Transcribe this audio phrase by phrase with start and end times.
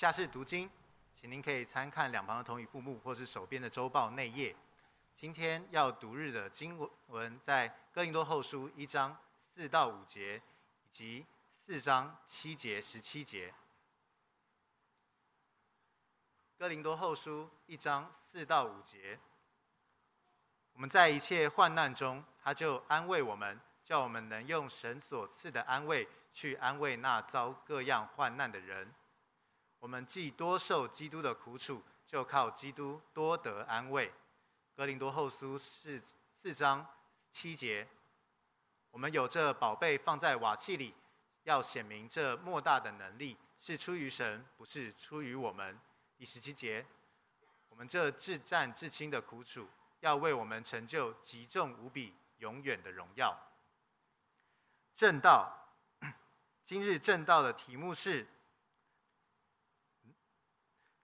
[0.00, 0.70] 下次读经，
[1.14, 4.56] 请您可以参看两旁的同语布幕或是手边的周报内页。
[5.14, 9.14] 今天要读日的经文在哥林多后书一章
[9.54, 10.40] 四到五节，
[10.84, 11.26] 以及
[11.66, 13.52] 四章七节十七节。
[16.56, 19.18] 哥林多后书一章四到五节，
[20.72, 28.90] 我们在一切患难中，他就安慰我们，叫我们能用神所赐的安慰去安慰那遭各样患难的人。
[29.80, 34.12] 我们既多受基督的苦楚，就靠基督多得安慰。
[34.76, 36.00] 哥林多后书是
[36.42, 36.86] 四章
[37.30, 37.88] 七节，
[38.90, 40.94] 我们有这宝贝放在瓦器里，
[41.44, 45.78] 要显明这莫大的能力是出于神，不是出于我们。
[46.18, 46.84] 第十七节，
[47.70, 49.66] 我们这至暂至轻的苦楚，
[50.00, 53.34] 要为我们成就极重无比、永远的荣耀。
[54.94, 55.50] 证道，
[56.66, 58.26] 今日证道的题目是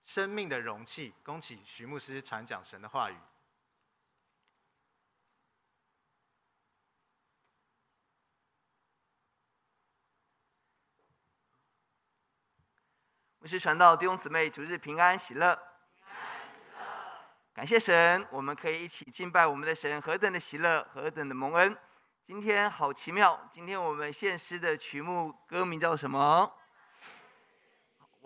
[0.07, 1.13] 生命的容器。
[1.23, 3.17] 恭喜徐牧师传讲神的话语。
[13.41, 15.55] 牧师传道弟兄姊妹，主日平安喜乐。
[15.95, 16.17] 平安
[16.49, 16.85] 喜乐。
[17.53, 21.77] 感谢神，我们可以一起敬拜我们的神，何等的喜乐，何等的蒙恩。
[22.25, 26.53] 今天好奇妙，今天我们献诗的曲目歌名叫什么？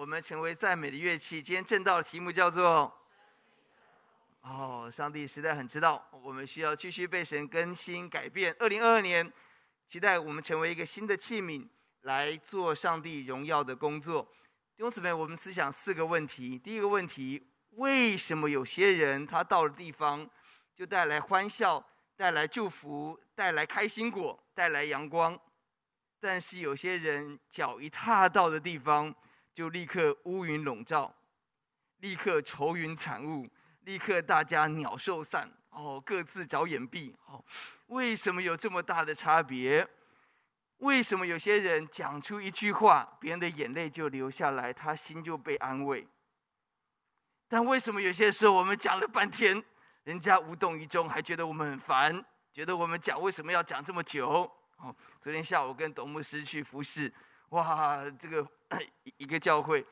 [0.00, 1.42] 我们成为赞美的乐器。
[1.42, 2.90] 今天正道的题目叫做……
[4.40, 8.56] 哦，上帝实在很知道，我们需要继续被神更新改变。
[8.58, 9.30] 二零二二年，
[9.86, 11.68] 期待我们成为一个新的器皿，
[12.00, 14.22] 来做上帝荣耀的工作。
[14.74, 16.58] 弟兄姊妹，我们思想四个问题。
[16.58, 20.26] 第一个问题：为什么有些人他到了地方
[20.74, 25.38] 就带来欢笑、带来祝福、带来开心果、带来阳光，
[26.18, 29.14] 但是有些人脚一踏到的地方，
[29.54, 31.14] 就立刻乌云笼罩，
[31.98, 33.48] 立刻愁云惨雾，
[33.80, 37.14] 立刻大家鸟兽散，哦，各自找掩蔽。
[37.26, 37.44] 哦，
[37.86, 39.86] 为什么有这么大的差别？
[40.78, 46.08] 为什么有些人讲出一句话，别人的眼泪就流下来，他心就被安慰？
[47.48, 49.62] 但为什么有些时候我们讲了半天，
[50.04, 54.50] 人家无动于衷，还觉得我们很烦，觉得我们讲为什么要讲这么久？
[54.76, 57.12] 哦，昨天下午跟董牧师去服侍，
[57.50, 58.44] 哇，这个
[59.16, 59.86] 一个教会，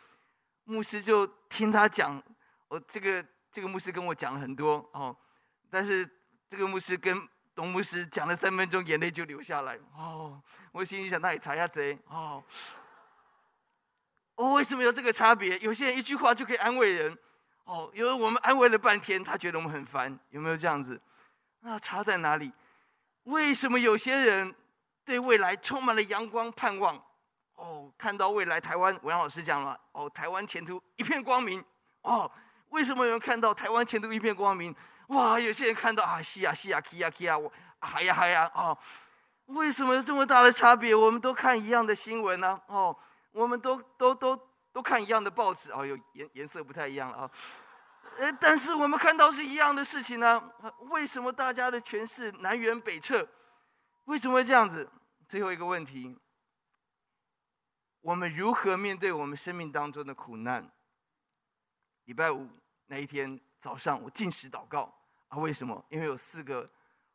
[0.65, 2.21] 牧师就听他讲，
[2.67, 5.17] 我这个这个牧师跟我讲了很多哦，
[5.71, 6.09] 但是
[6.51, 7.29] 这个牧师跟。
[7.59, 9.77] 董牧师讲了三分钟，眼泪就流下来。
[9.97, 11.99] 哦，我心里想，那里查一下贼。
[12.07, 12.41] 哦，
[14.37, 15.59] 哦，为什么有这个差别？
[15.59, 17.19] 有些人一句话就可以安慰人。
[17.65, 21.01] 哦，因为我们安慰了半天，他觉得我们很烦，有没有这样子？
[21.59, 22.53] 那差在哪里？
[23.25, 24.55] 为什么有些人
[25.05, 26.97] 对未来充满了阳光盼望？
[27.59, 31.63] 哦，看到未来台湾，文老师讲了，哦，台湾前途一片光明。
[32.03, 32.31] 哦，
[32.69, 34.75] 为什么有人看到台湾前途一片光明？
[35.09, 35.41] 哇！
[35.41, 38.77] 有些人看到啊，西呀西呀，去呀去呀，我嗨呀嗨呀哦！
[39.47, 40.95] 为什么这么大的差别？
[40.95, 42.97] 我们都看一样的新闻呢、哦，
[43.33, 44.39] 我们都都都
[44.73, 47.31] 都看一样的报纸哦，有颜颜色不太一样了啊。
[48.19, 50.43] 呃，但是我们看到是一样的事情呢、
[50.91, 53.27] 为什么大家的诠释南辕北辙？
[54.05, 54.89] 为什么会这样子？
[55.29, 56.17] 最后一个问题：
[58.09, 60.67] 我们如何面对我们生命当中的苦难？
[62.05, 62.49] 礼拜五
[62.87, 64.91] 那一天早上，我禁食祷告。
[65.29, 65.85] 啊，为什么？
[65.91, 66.67] 因为有四个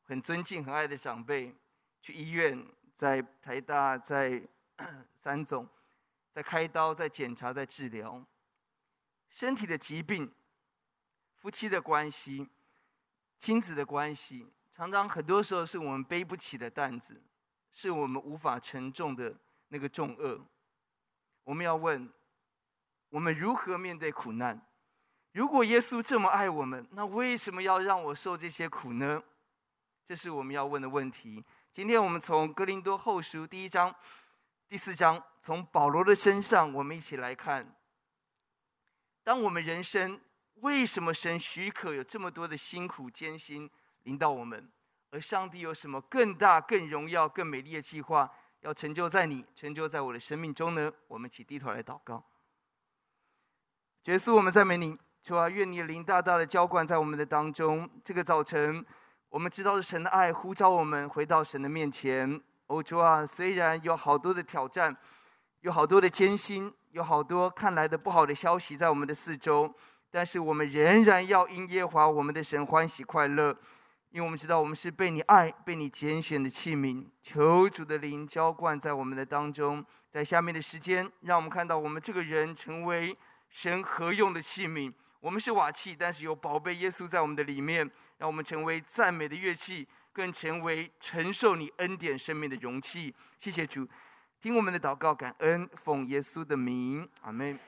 [0.04, 1.52] 很尊敬、很爱的长辈
[2.00, 2.64] 去医院，
[2.96, 4.40] 在台大、在
[5.18, 5.68] 三总，
[6.32, 8.24] 在开刀、在检查、在治疗
[9.32, 10.32] 身体的疾病、
[11.38, 12.48] 夫妻的关系、
[13.40, 17.20] 亲子的关系，常常很多时候是我们背不起的担子，
[17.74, 19.36] 是我们无法承重的
[19.70, 20.40] 那个重轭。
[21.44, 22.12] 我们要问：
[23.10, 24.62] 我们如何面对苦难？
[25.32, 29.22] 如果耶稣这么爱我们，那为什么要让我受这些苦呢？
[30.06, 31.44] 这是我们要问的问题。
[31.72, 33.94] 今天我们从哥林多后书第一章、
[34.68, 37.76] 第四章，从保罗的身上，我们一起来看。
[39.24, 40.20] 当我们人生
[40.56, 43.70] 为什么神许可有这么多的辛苦艰辛
[44.04, 44.72] 临到我们，
[45.10, 48.30] 而上帝有什么更大、更荣耀、更美丽的计划
[48.64, 50.92] 要成就在你、成就在我的生命中呢？
[51.10, 52.24] 我们一起低头来祷告。
[54.06, 54.98] 耶稣，我们赞美你。
[55.22, 57.90] 主啊，愿你的灵大大的浇灌在我们的当中。
[58.06, 58.86] 这个早晨，
[59.28, 62.42] 我们知道是神的爱呼召我们回到神的面前。
[62.68, 64.96] 哦，主啊，虽然有好多的挑战，
[65.60, 69.74] 有好多的艰辛，有好多看来的不好的消息在我们的四周，
[70.10, 73.58] 但是我们仍然要因耶华我们的神欢喜快乐，
[74.14, 77.04] 因为我们知道我们是被你爱、被你拣选的器皿。
[77.24, 79.84] 求主的灵浇灌在我们的当中。
[80.12, 83.18] 在下面的时间，让我们看到我们这个人成为。
[83.50, 84.92] 神合用的器皿。
[85.20, 87.88] 我们是瓦器，但是有宝贝耶稣在我们的里面，
[88.18, 93.14] 让我们成为赞美的乐器，更成为承受你恩典生命的容器。
[93.40, 93.88] 谢谢主，
[94.42, 97.60] 听我们的祷告，感恩奉耶稣的名，阿门。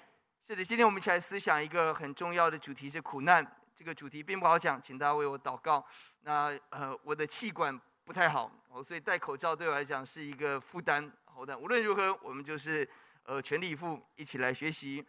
[0.47, 3.45] 是的，今天我们一起来思想一个很重要的主题是苦难。
[3.75, 5.85] 这个主题并不好讲，请大家为我祷告。
[6.21, 8.49] 那呃，我的气管不太好，
[8.81, 11.11] 所以戴口罩对我来讲是一个负担。
[11.25, 12.89] 好的，无论如何，我们就是
[13.25, 15.05] 呃全力以赴，一起来学习。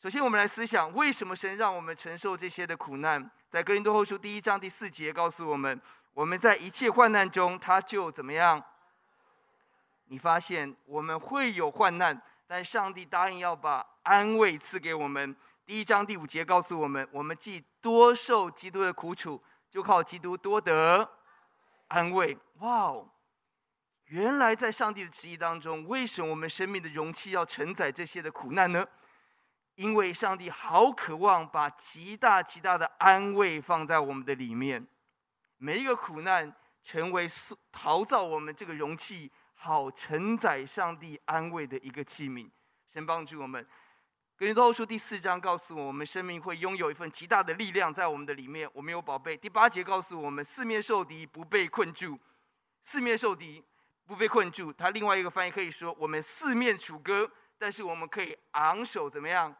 [0.00, 3.30] 首先，我们来思想为什么神让我们承受这些的苦难。
[3.50, 5.78] 在哥林多后书第一章第四节告诉我们，
[6.14, 8.62] 我们在一切患难中，他就怎么样？
[10.06, 15.36] 你发现我们会有患难，但上帝答应要把安慰赐给我们。
[15.66, 21.10] 第一章第五节告诉我们：我们既多受基督的苦楚，就靠基督多得
[21.88, 22.38] 安慰。
[22.60, 23.10] 哇哦！
[24.04, 28.86] 原来在上帝的旨意当中，为什么我们生命的容器要承载这些的苦难呢？
[29.74, 34.86] 因为上帝好渴望把极大极大的安慰放在我们的里面。
[35.56, 36.54] 每一个苦难
[36.84, 37.28] 成为
[37.72, 42.48] 陶造我们这个容器，好承载上帝安慰的一个器皿。
[42.92, 43.66] 神帮助我们。
[44.38, 48.68] 格林多后书第四章告诉我们，生命会拥有一份极大的力量在我们的里面。
[48.74, 49.34] 我们有宝贝。
[49.34, 52.20] 第八节告诉我们，四面受敌不被困住，
[52.84, 53.64] 四面受敌
[54.04, 54.70] 不被困住。
[54.70, 59.56] 他另外一个翻译可以说，我们四面楚歌，但是我们可以昂首怎么样？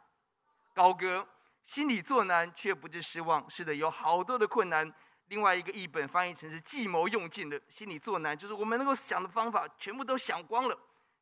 [0.74, 1.26] 高歌，
[1.64, 3.48] 心里作难却不致失望。
[3.48, 4.92] 是的，有好多的困难。
[5.28, 10.78] 另外一个译本翻译成是计谋用尽了，心里作难，就是我们能够想的方法全部都想光了，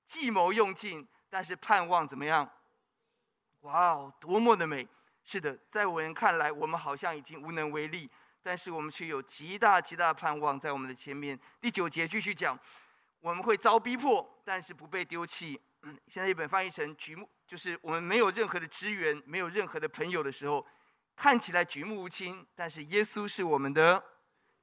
[0.09, 2.51] 计谋用尽，但是盼望怎么样？
[3.65, 4.87] 哇哦，多么的美！
[5.25, 8.11] 是的，在我们看来，我们好像已经无能为力，
[8.43, 11.39] 但是我们却有极大极大的盼望在我们的前面。
[11.63, 12.59] 第九节继续讲，
[13.21, 15.59] 我们会遭逼迫，但是不被丢弃。
[15.81, 20.67] 嗯，现在一本翻译成举目，就是我们没有任何的支援，没有任何的朋友的时候，
[21.17, 24.03] 看起来举目无亲，但是耶稣是我们的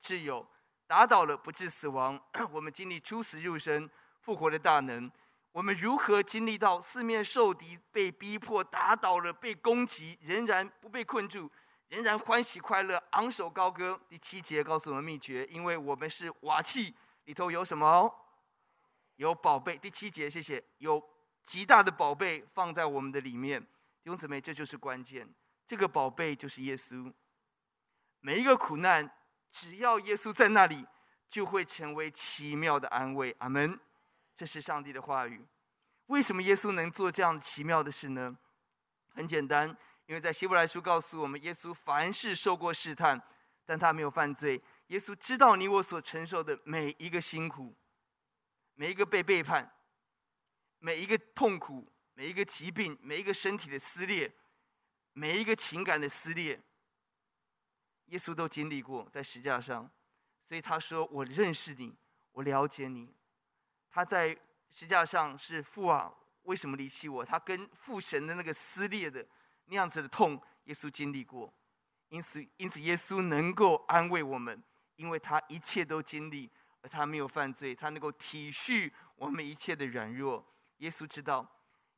[0.03, 0.47] 挚友，
[0.85, 2.21] 打倒了不致死亡。
[2.53, 3.89] 我们经历出死入生、
[4.19, 5.11] 复活的大能。
[5.51, 11.51] 我们如何经历到四面受敌、被逼迫、打倒了、被攻击，仍然不被困住，
[11.89, 13.99] 仍然欢喜快乐、昂首高歌？
[14.07, 16.95] 第七节告诉我们秘诀：因为我们是瓦器，
[17.25, 18.09] 里头有什么？
[19.17, 19.77] 有宝贝。
[19.77, 20.63] 第七节，谢谢。
[20.77, 21.03] 有
[21.45, 25.27] 极大的宝贝放在我们的里面，弟兄姊妹，这就是关键。
[25.67, 27.11] 这个宝贝就是耶稣。
[28.21, 29.11] 每一个苦难，
[29.51, 30.87] 只要耶稣在那里，
[31.29, 33.35] 就会成为奇妙的安慰。
[33.39, 33.77] 阿门。
[34.41, 35.45] 这是上帝的话语。
[36.07, 38.35] 为什么耶稣能做这样奇妙的事呢？
[39.13, 39.69] 很简单，
[40.07, 43.21] 因为在希伯来书告诉我们，耶稣凡事受过试探，
[43.67, 44.59] 但他没有犯罪。
[44.87, 47.75] 耶稣知道你我所承受的每一个辛苦，
[48.73, 49.71] 每一个被背叛，
[50.79, 54.33] 每一个痛苦，每一个疾病，每一个身体的撕裂，
[55.13, 56.59] 每一个情感的撕裂，
[58.05, 59.87] 耶稣都经历过在十字架上。
[60.47, 61.95] 所以他说：“我认识你，
[62.31, 63.13] 我了解你。”
[63.91, 64.29] 他在
[64.69, 66.11] 十字架上是父啊，
[66.43, 67.25] 为什么离弃我？
[67.25, 69.25] 他跟父神的那个撕裂的
[69.65, 71.53] 那样子的痛，耶稣经历过，
[72.09, 74.63] 因此，因此耶稣能够安慰我们，
[74.95, 76.49] 因为他一切都经历，
[76.81, 80.45] 而他没有犯罪，他能够体恤我们一切的软弱。
[80.77, 81.45] 耶稣知道，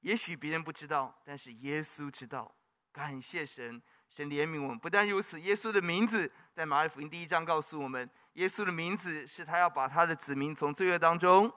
[0.01, 2.53] 也许别人不知道，但是耶稣知道。
[2.91, 4.77] 感谢神，神怜悯我们。
[4.77, 11.51] 不但如此，耶稣的名字在马太福音第一章告诉我们，耶稣的名字是他要把他的子民从罪恶当中。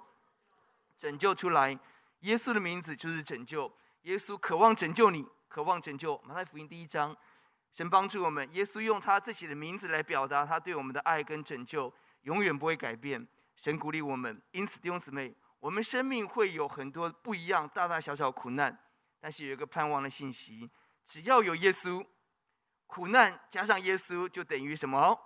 [0.99, 1.79] 拯救出来，
[2.21, 3.71] 耶稣的名字就是拯救。
[4.03, 6.21] 耶稣渴望拯救你，渴望拯救。
[6.25, 7.17] 马太福音第一章，
[7.73, 8.49] 神帮助我们。
[8.55, 13.26] 耶稣用他自己的名字来表达他对我们的爱跟拯救，永远不会改变。
[13.57, 18.79] 神鼓励我们，因此弟兄姊妹，我们生命会有很多不一样、大大小小苦难，
[19.21, 20.71] 但是有一个盼望的信息：
[21.07, 22.07] 只要有耶稣，
[22.87, 25.19] 苦难加上耶稣就等于什么？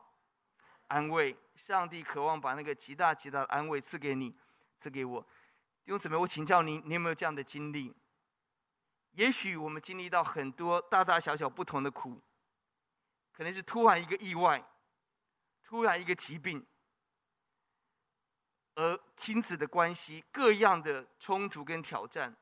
[0.89, 1.37] 安慰。
[1.57, 4.35] 上帝渴望把那个极大极大的安慰赐给你，
[4.79, 5.25] 赐给我。
[5.90, 7.92] 弟兄姊妹，我请教您，你有没有这样的经历？
[9.11, 12.23] 也许我们经历到很多大大小小不同的苦，
[13.32, 14.64] 可能是突然一个意外，
[15.64, 16.64] 突然一个疾病，
[18.76, 22.37] 而亲子的关系各样的冲突跟挑战。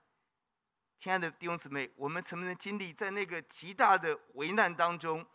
[0.98, 5.26] 亲爱的弟兄姊妹，我们曾不曾经历在那个极大的危难当中，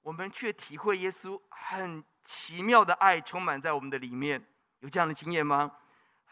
[0.00, 4.44] 我们却体会耶稣很奇妙的爱充满在我们的里面？
[4.80, 5.78] 有这样的经验吗？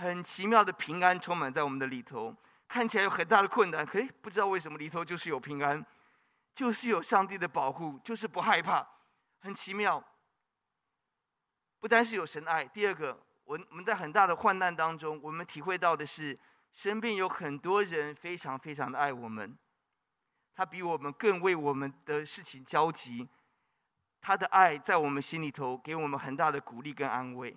[0.00, 2.34] 很奇妙的平安充满在我们的里头，
[2.66, 5.84] 看起来有很大的困难，可不知道为什么里头就是有平安，
[6.54, 8.86] 就是有上帝的保护，就是不害怕，
[9.40, 10.02] 很奇妙。
[11.80, 16.38] 不单是有神爱，第二个，我我们在很大的患难当中，我们体会到的是
[16.72, 19.54] 身边有很多人非常非常的爱我们，
[20.54, 23.28] 他比我们更为我们的事情焦急。
[24.22, 27.54] 他的爱在我们心里头，给我们很大的鼓励跟安慰。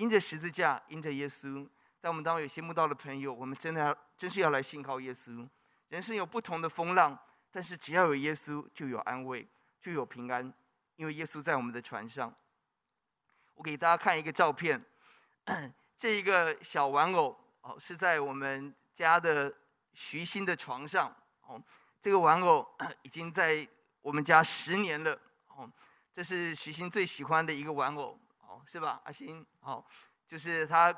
[0.00, 5.46] 因着十字架，因着耶稣，在我们当中有些慕道的朋友，我们真的要，真是要来信靠耶稣。
[5.88, 7.18] 人生有不同的风浪，
[7.50, 9.46] 但是只要有耶稣，就有安慰，
[9.82, 10.50] 就有平安，
[10.96, 12.34] 因为耶稣在我们的船上。
[13.52, 14.82] 我给大家看一个照片，
[15.98, 19.54] 这一个小玩偶哦，是在我们家的
[19.92, 21.62] 徐新的床上哦。
[22.00, 22.66] 这个玩偶
[23.02, 23.68] 已经在
[24.00, 25.12] 我们家十年了。
[25.48, 25.70] 哦，
[26.10, 28.18] 这是徐新最喜欢的一个玩偶，
[28.66, 29.44] 是吧，阿新？
[29.60, 29.84] 哦，
[30.26, 30.94] 就是他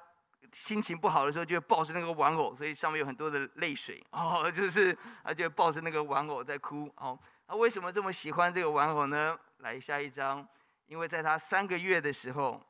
[0.52, 9.38] 心情不好的时候，就会抱着那个玩偶，所以上面有很多的泪水，哦，就是他就抱着那个玩偶在哭，哦，他为什么这么喜欢这个玩偶呢？
[9.58, 10.46] 来下一张，
[10.86, 12.60] 因为在他三个月的时候，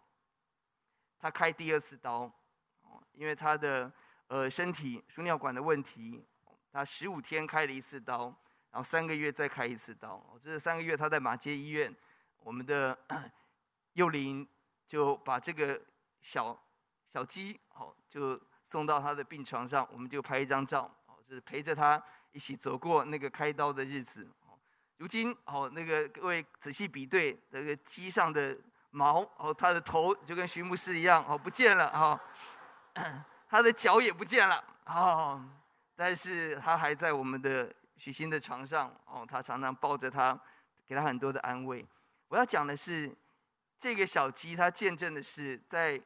[1.18, 2.30] 他开第二次刀，
[2.82, 3.90] 哦，因为他的
[4.28, 6.24] 呃身体输尿管的问题，
[6.70, 8.34] 他十五天开了一次刀。
[8.70, 11.94] 然后三个月再开一次刀，这三个月他在马街医院，
[12.38, 12.98] 我们的
[13.92, 14.48] 幼龄
[14.92, 15.80] 就把这个
[16.20, 16.54] 小
[17.08, 24.52] 小鸡哦，就送到他的病床上，我们就拍一张照，哦，就是陪着他一起走过那个开刀的日子哦。
[24.98, 28.54] 如今哦，那个各位仔细比对那个鸡上的
[28.90, 32.20] 毛哦，它的头就跟徐牧师一样哦，不见了哈，
[33.48, 35.42] 它的脚也不见了哦，
[35.96, 37.74] 但是它还在我们的。
[37.98, 40.36] 徐新的床上，哦，他常常抱着他，
[40.88, 41.86] 给他很多的安慰。
[42.26, 43.16] 我要讲的是，
[43.82, 46.00] 这个小鸡，它见证的是，在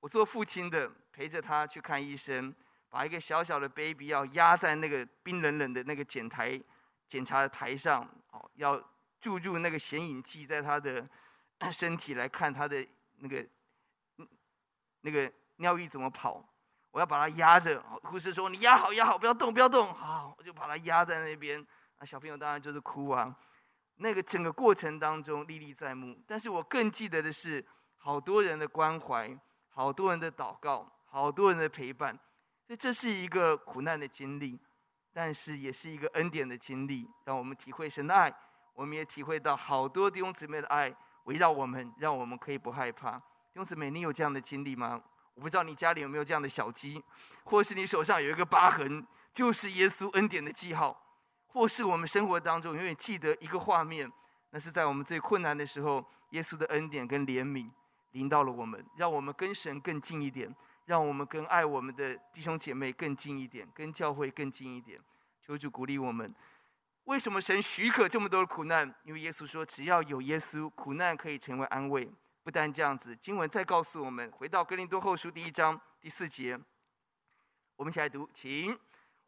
[0.00, 2.54] 我做父亲的陪着他去看医生，
[2.88, 6.58] 把一个小小的 baby 要压在那个冰冷冷的那个检台
[7.06, 8.82] 检查的台上，哦，要
[9.20, 11.06] 注入那个显影剂在他的
[11.70, 12.82] 身体来看他的
[13.16, 13.46] 那个
[15.02, 16.42] 那个尿液怎么跑。
[16.90, 21.64] 我要把它压着，护士说：“你压好，压好，不要动，不要动。”好，我就把它压在那边。
[21.98, 23.36] 那小朋友当然就是哭啊。
[23.98, 26.16] 那个整个过程当中历历在目。
[26.26, 27.64] 但是我更记得的是，
[27.96, 29.38] 好多人的关怀，
[29.68, 32.18] 好多人的祷告，好多人的陪伴。
[32.66, 34.58] 所以这是一个苦难的经历，
[35.12, 38.34] 但是也是一个恩典的经历，让我们体会神的爱。
[38.74, 43.12] 我们也体会到好多弟兄姊妹的爱围绕我们，让我们可以不害怕。
[43.12, 45.02] 弟兄姊妹，你有这样的经历吗？
[45.34, 47.02] 我不知道你家里有没有这样的小鸡，
[47.44, 50.96] 或是你手上有一个疤痕，就是耶稣恩典的记号，
[51.48, 54.10] 或是我们生活当中永远记得一个画面，
[54.50, 57.68] 那是在我们最困难的时候，耶稣的恩典跟怜悯
[58.12, 60.54] 临到了我们，让我们跟神更近一点，
[60.86, 65.00] 让我们跟爱我们的弟兄姐妹更近一点，跟教会更近一点。
[65.42, 66.34] 求主鼓励我们。
[67.04, 68.94] 为什么神许可这么多的苦难？
[69.02, 72.10] 因为耶稣说，只要有耶稣，苦难可以成为安慰。
[72.42, 76.58] 不但这样子，经文再告诉我们，回到哥林多后书第一章第四节，
[77.76, 78.78] 我们一起来读，请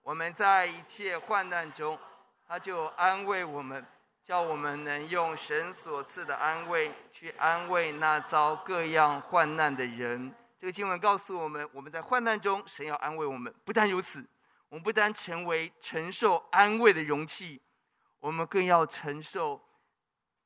[0.03, 1.99] 我们在一切患难中，
[2.47, 3.87] 他就安慰我们，
[4.25, 10.35] 叫我们能用神所赐的安慰去安慰那遭各样患难的人。
[10.59, 13.55] 这个经文告诉我们，我们在患难中，神要安慰我们。
[13.65, 14.27] 不但如此，
[14.69, 17.61] 我们不但成为承受安慰的容器，
[18.19, 19.61] 我们更要承受。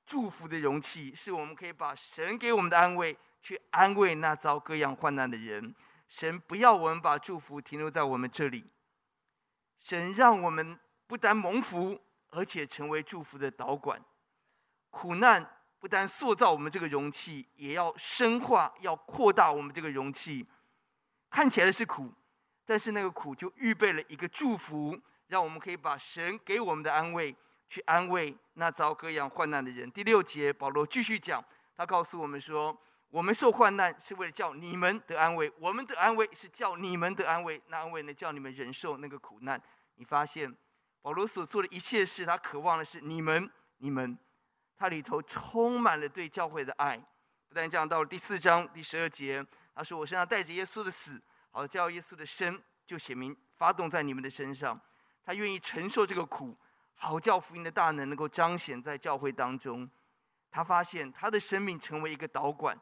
[0.07, 5.75] 祝福的容器，是我们可以把神给我们的安慰，去安慰那遭各样患难的人。
[6.09, 8.67] 神不要我们把祝福停留在我们这里，
[9.85, 10.76] 神让我们
[11.07, 12.00] 不但蒙福，
[12.31, 14.03] 而且成为祝福的导管。
[14.91, 15.49] 苦难
[15.79, 20.45] 不但塑造我们这个容器，也要深化、要扩大我们这个容器。
[21.31, 22.11] 看起来是苦，
[22.64, 27.37] 但是那个苦就预备了一个祝福，让我们可以把神给我们的安慰。
[27.67, 29.91] 去安慰那遭各样患难的人。
[29.91, 31.45] 第六节，保罗继续讲，
[31.76, 32.76] 他告诉我们说
[33.11, 37.61] ：“我们受患难是为了叫你们得安慰，我们的安慰是叫你们得安慰。
[37.67, 39.61] 那安慰呢，叫你们忍受那个苦难。”
[39.97, 40.55] 你发现
[41.03, 44.19] 保罗所做的一切事，他渴望的是你们，你们，
[44.77, 46.97] 他里头充满了对教会的爱。
[47.49, 54.81] 不但这样，到了第四章第十二节，他说：“我身上带着耶稣的死，好叫耶稣的生就显明发动在你们的身上。
[55.23, 56.57] 他愿意承受这个苦。”
[56.97, 59.91] 好叫福音的大能能够彰显在教会当中。
[60.49, 62.79] 他发现他的生命成为一个导管，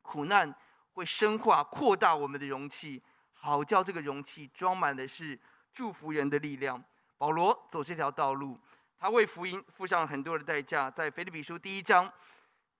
[0.00, 0.54] 苦难
[0.92, 3.02] 会深化扩大我们的容器，
[3.34, 5.38] 好叫这个容器装满的是
[5.76, 6.82] 祝福人的力量。
[7.18, 8.58] 保罗走这条道路，
[8.98, 10.90] 他为福音付上很多的代价。
[10.90, 12.10] 在腓立比书第一章，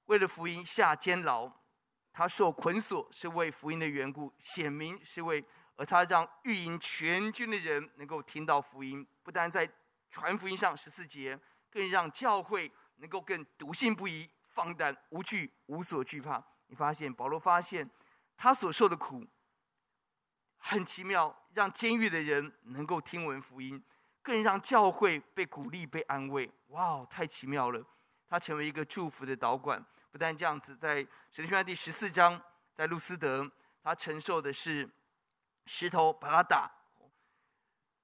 [0.06, 1.52] 为了福音下监牢，
[2.10, 5.44] 他受捆锁是为福音的缘故，显明是为，
[5.76, 9.70] 而他让御营全军的人能够听到福音，不但在。
[10.08, 11.38] 传福音上十四节，
[11.68, 16.42] 更让教会能够更笃信不疑、放胆无惧、无所惧怕。
[16.68, 17.90] 你发现保罗发现
[18.36, 19.26] 他所受的苦
[20.56, 23.82] 很奇妙，让监狱的人能够听闻福音，
[24.20, 26.52] 更让教会被鼓励、被安慰。
[26.68, 27.82] 哇，太奇妙了！
[28.28, 29.82] 他成为一个祝福的导管。
[30.10, 32.38] 不但这样子，在《使徒行传》第十四章，
[32.74, 33.50] 在路斯德，
[33.82, 34.86] 他承受的是
[35.64, 36.70] 石头把他打，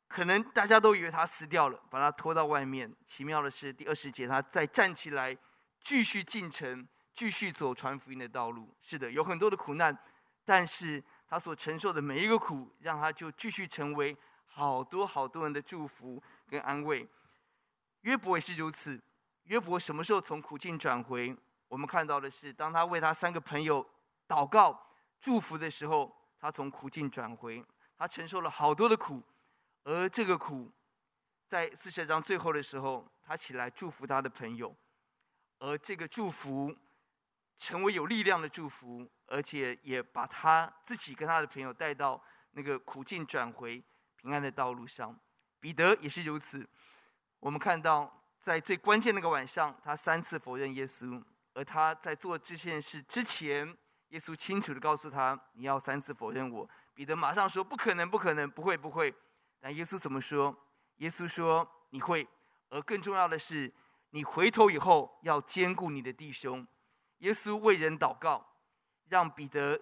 [0.08, 2.90] 可能大家都以为他死掉了，把他拖到外面。
[3.04, 5.36] 奇妙的是，第二十节，他再站起来，
[5.84, 8.74] 继续进城，继续走传福音的道路。
[8.80, 9.94] 是的，有很多的苦难，
[10.42, 17.08] 但是他所承受的每一个苦，让他就继续成为好多好多人的祝福跟安慰。
[18.02, 19.00] 约伯也是如此。
[19.44, 21.34] 约伯什么时候从苦境转回？
[21.68, 23.82] 我们看到的是，当他为他三个朋友
[24.28, 24.78] 祷告
[25.22, 27.64] 祝福的时候，他从苦境转回。
[27.96, 29.22] 他承受了好多的苦，
[29.84, 30.70] 而这个苦，
[31.48, 34.76] 在四十章最后的时候，他起来祝福他的朋友，
[35.60, 36.76] 而这个祝福
[37.62, 42.20] 成为有力量的祝福，而且也把他自己跟他的朋友带到
[42.52, 43.82] 那个苦境转回
[44.16, 45.16] 平安的道路上。
[45.60, 46.68] 彼得也是如此。
[47.38, 48.18] 我们看到。
[48.42, 51.22] 在最关键那个晚上，他三次否认耶稣。
[51.54, 53.64] 而他在做这件事之前，
[54.08, 59.14] 耶稣清楚的告诉他：“你要三次否认我。”彼得马上说：“不可能，不可能，不会，不会。”
[59.62, 60.52] 但耶稣怎么说？
[60.96, 62.26] 耶稣说：“你会。”
[62.68, 63.72] 而更重要的是，
[64.10, 66.66] 你回头以后要兼顾你的弟兄。
[67.22, 68.44] 耶稣为人祷告，
[69.08, 69.80] 让彼得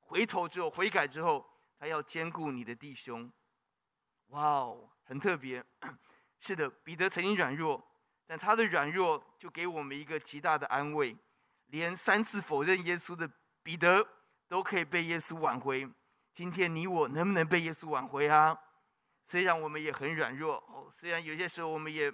[0.00, 1.46] 回头之后悔改之后，
[1.78, 3.30] 他要兼顾你的弟兄。
[4.28, 5.62] 哇哦，很特别。
[6.40, 7.84] 是的，彼得曾经软弱。
[8.26, 11.16] 但他的软弱就给我们一个极大的安慰，
[11.66, 13.30] 连三次否认耶稣的
[13.62, 14.06] 彼得
[14.46, 15.88] 都可以被耶稣挽回。
[16.34, 18.58] 今天你我能不能被耶稣挽回啊？
[19.22, 22.12] 虽然我们也很软弱哦，虽然有些时候我们也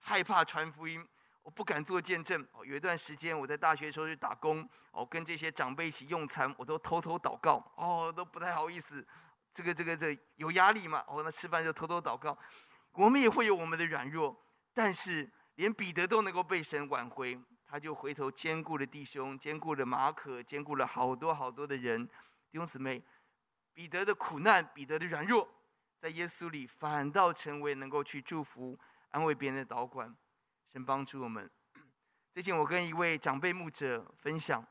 [0.00, 1.04] 害怕传福音，
[1.42, 2.64] 我不敢做见证哦。
[2.64, 9.06] 有一段时间我在大学的时候去打工哦，跟这些长辈一起用餐，我都偷偷祷告哦，都不太好意思，
[9.54, 12.36] 这个这个这、有压力嘛哦，那吃饭就偷偷祷告。
[12.92, 14.36] 我们也会有我们的软弱，
[14.72, 15.30] 但是。
[15.56, 22.06] 连彼得都能够被神挽回，他就回头坚固了弟兄，坚固了马可，坚固了好多好多的人。
[22.50, 23.02] 弟兄姊妹，
[23.74, 25.46] 彼得的苦难，彼得的软弱，
[26.00, 28.76] 在耶稣里反倒成为能够去祝福、
[29.10, 30.16] 安慰别人的导管。
[30.72, 31.50] 神帮助我们。
[32.32, 34.66] 最近我跟一位长辈牧者分享，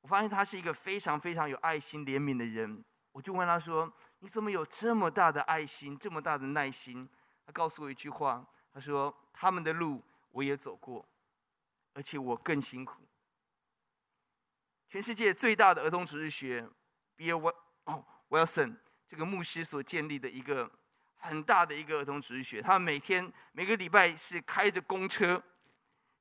[0.00, 2.82] 我发现他是一个非常非常有爱心、怜悯的人。
[3.12, 7.08] 我就问他说：“你怎么有这么大的爱心，这么大的耐心？”
[7.46, 9.14] 他告诉我一句话，他说。
[9.40, 11.08] 他们的路我也走过，
[11.92, 13.06] 而且我更辛苦。
[14.88, 16.68] 全世界最大的儿童主日学
[17.16, 17.54] ，Bill
[18.30, 18.74] Wilson
[19.06, 20.68] 这个牧师所建立的一个
[21.18, 25.42] 很大的一个儿童主日学，他每天每个礼拜是开着公车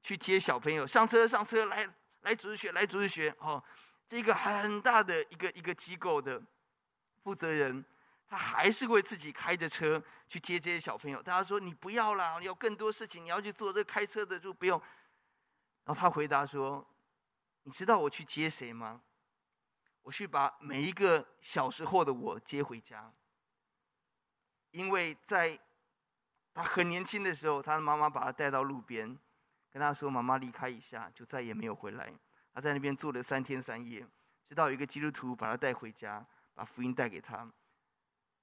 [0.03, 1.87] 去接小朋友，上车上车来
[2.21, 3.63] 来主日学来主日学哦，
[4.09, 6.41] 这个很大的一个一个机构的
[7.23, 7.85] 负责人。
[8.29, 11.23] 他还是会自己开着车去接这些小朋友。
[11.23, 13.71] 大家说：“你不要啦，你有更多事情，你要去做。
[13.71, 14.77] 这开车的就不用。”
[15.87, 16.85] 然后他回答说
[17.63, 18.99] ：“你知道我去接谁吗？
[20.01, 23.13] 我去把每一个小时候的我接回家。
[24.71, 25.57] 因为在
[26.53, 29.17] 他很年轻的时候，他的妈妈把他带到路边，
[29.71, 32.13] 跟他说：‘妈妈离开一下，就再也没有回来。’
[32.53, 34.05] 他在那边坐了三天三夜，
[34.47, 37.47] 直到有一个基督徒把他带回家，把福音带给他。”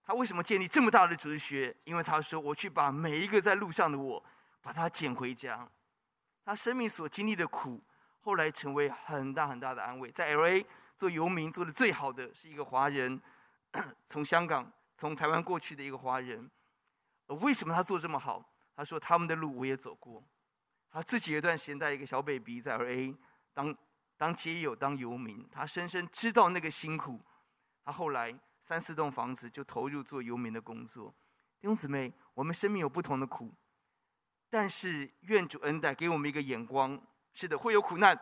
[0.06, 1.74] 他为什么建立这么大的主日学？
[1.84, 4.22] 因为他说：“我去把每一个在路上的我，
[4.60, 5.66] 把他捡回家。”
[6.44, 7.82] 他生命所经历的苦，
[8.20, 10.10] 后来成为很大很大的安慰。
[10.12, 10.62] 在 LA
[10.94, 13.18] 做游民做的最好的是一个华人，
[14.06, 16.50] 从香港从台湾过去的一个华人。
[17.26, 18.44] 为什么他做这么好？
[18.76, 20.24] 他说：“他们的路我也走过。”
[20.90, 23.16] 他自己有一段时间带一个小 baby 在 LA
[23.52, 23.76] 当
[24.16, 27.20] 当街友当游民，他深深知道那个辛苦。
[27.84, 28.38] 他后来。
[28.66, 31.14] 三四栋房子就投入做游民的工作，
[31.60, 33.54] 弟兄姊妹，我们生命有不同的苦，
[34.48, 36.98] 但是愿主恩待给我们一个眼光，
[37.34, 38.18] 是的，会有苦难，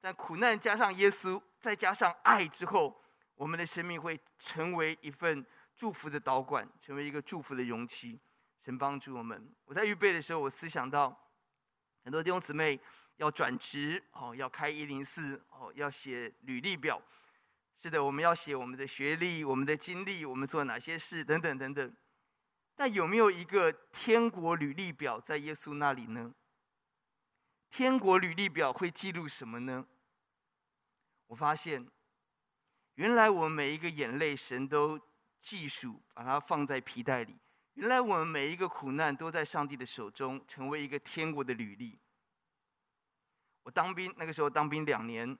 [0.00, 3.00] 但苦难加上耶稣，再加上爱之后，
[3.36, 5.46] 我们的生命会成为一份
[5.78, 8.20] 祝福的导管，成为一个祝福的容器。
[8.64, 9.50] 神帮助我们。
[9.64, 11.16] 我在预备的时候，我思想到
[12.02, 12.78] 很多弟兄姊妹
[13.16, 17.00] 要转职哦，要开一零四哦，要写履历表。
[17.80, 21.96] 是的，我们要写我们的学历、我们的经历、我们做哪些事等等等等。
[22.74, 26.34] 但有没有一个天国履历表在耶稣那里呢？
[27.70, 29.86] 天国履历表会记录什么呢？
[31.28, 31.88] 我发现，
[32.94, 35.00] 原来我们每一个眼泪，神都
[35.40, 37.36] 技术，把它放在皮带里。
[37.74, 41.98] 原来我们每一个苦难，都在上帝的手中，成为一个天国的履历。
[43.62, 45.36] 我当兵那个时候，当兵两年。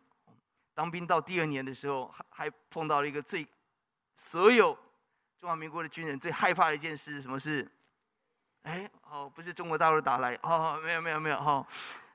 [0.74, 3.44] 当兵到第二年的时候，还还碰到了一个最
[4.14, 4.78] 所有
[5.37, 7.68] 中华民国的军人最害怕的一件事什么事？
[8.62, 11.66] 哎，哦，不是中国大陆打来，哦，没有没有没有，哦，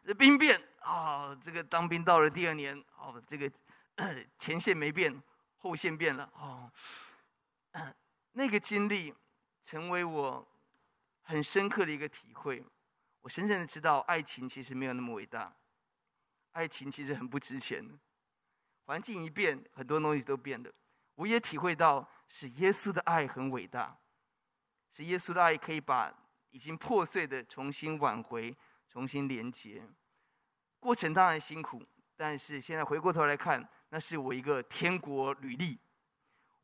[0.06, 3.52] 这兵变，啊、哦，这个当兵到了第二年，哦，这个
[4.39, 5.22] 前线没变，
[5.58, 6.72] 后线变了，哦，
[8.34, 9.14] 那个经历
[9.66, 10.48] 成为我
[11.24, 12.64] 很深刻的一个体会，
[13.22, 15.56] 我深深的知道，爱情其实没有那么伟大，
[16.52, 18.00] 爱情其实很不值钱，
[18.86, 20.72] 环境一变，很多东西都变了。
[21.16, 23.98] 我也体会到，是耶稣的爱很伟大，
[24.92, 26.14] 是耶稣的爱可以把
[26.50, 28.56] 已经破碎的重新挽回、
[28.88, 29.84] 重新连接。
[30.80, 31.82] 过程当然辛苦，
[32.16, 35.80] 但是现在回过头来看，那是我一个天国履历。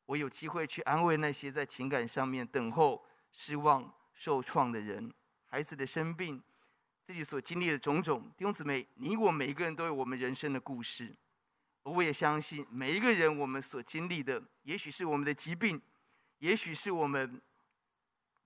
[0.10, 5.14] 我有机会去安慰那些在情感上面等候、失望、受创的人，
[5.46, 6.42] 孩子的生病，
[7.04, 8.24] 自己所经历的种种。
[8.36, 11.16] 弟兄姊妹，你我每一个人都有我们人生的故事。
[11.84, 15.80] 我也相信每一个人，我们所经历的，也许是我们的疾病，
[16.40, 17.40] 也许是我们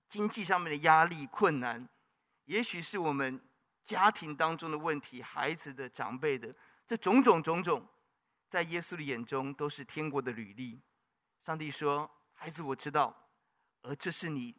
[0.06, 1.88] 经济上面的压力困难，
[2.44, 3.40] 也许是我们
[3.86, 6.54] 家庭当中的问题，孩子的、长辈的，
[6.86, 7.88] 这种种种种，
[8.50, 10.78] 在耶稣的眼中都是天国的履历。
[11.44, 13.14] 上帝说：“孩子，我知道，
[13.82, 14.56] 而这是你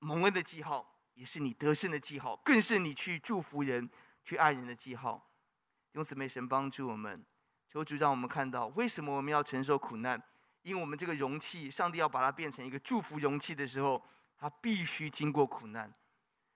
[0.00, 3.88] 蒙恩的记号，也是你得胜的记号，更是你去祝福人、
[4.24, 5.30] 去爱人的记号。”
[5.94, 7.24] 用此，美神帮助我们。
[7.68, 10.20] 求主让我们看到，为什么我们要承受苦难？
[10.62, 14.04] 因为我们这个容器，上帝要把它变成一个祝福容器的时候，
[14.36, 15.94] 它必须经过苦难。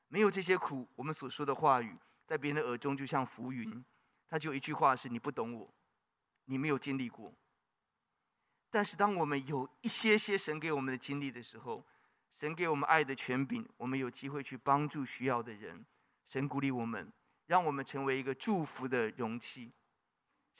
[0.08, 1.96] 没有这些苦，我们所说的话语，
[2.26, 3.84] 在别人的耳中就像浮云。
[4.28, 5.72] 他就一句话是：你不懂我，
[6.46, 7.32] 你没有经历过。
[8.74, 11.84] 但是，当我们有一些些神给我们的经历的时候，
[12.40, 15.84] 神给我们爱的权柄，我们有机会去帮助需要的人。
[16.26, 17.12] 神鼓励我们，
[17.48, 19.70] 让我们成为一个祝福的容器。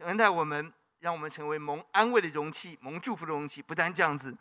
[0.01, 3.63] 恩待我们，让我们成为蒙安慰的容器，蒙祝福的容器。
[3.63, 4.37] 不但这样子，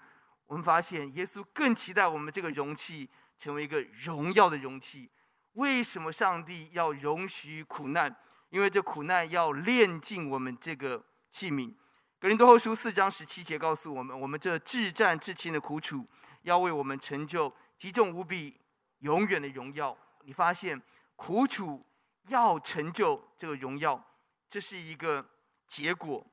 [0.48, 5.10] 我们发现耶稣更期待我们这个容器成为一个荣耀的容器。
[5.54, 8.14] 为什么上帝要容许苦难？
[8.50, 11.74] 因为这苦难要炼尽我们这个器皿。
[12.22, 16.06] 格林多后书四章十七节告诉我们：我们这至战至轻的苦楚，
[16.44, 18.56] 要为我们成就极重无比、
[19.00, 19.98] 永远的荣耀。
[20.22, 20.80] 你发现
[21.16, 21.84] 苦楚
[22.28, 24.00] 要成就这个荣耀，
[24.48, 25.28] 这是一个。
[25.66, 26.24] 结果，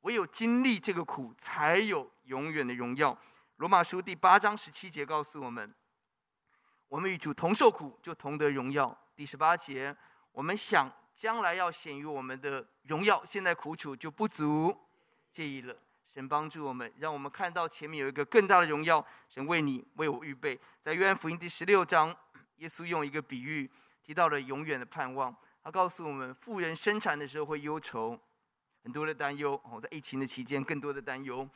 [0.00, 3.16] 唯有经历这个苦，才有永远的荣耀。
[3.56, 5.72] 罗马书第八章十七节告诉我们：
[6.88, 8.94] 我们与主同受苦，就同得荣耀。
[9.14, 9.96] 第十八节，
[10.32, 14.76] 我们想将来要显于我们的荣耀，现在苦楚就不足
[15.32, 15.74] 介意了。
[16.12, 19.04] 神帮助我们，让我们看到前面有一个更大的荣耀。
[19.28, 20.60] 神为你为我预备。
[20.82, 22.14] 在约翰福音第十六章，
[22.56, 23.70] 耶稣用一个比喻
[24.02, 25.34] 提到了永远的盼望。
[25.64, 28.18] 他告诉我们，妇人生产的时候会忧愁。
[28.84, 31.48] 很多的担忧哦，在疫情的期间，更多的担忧。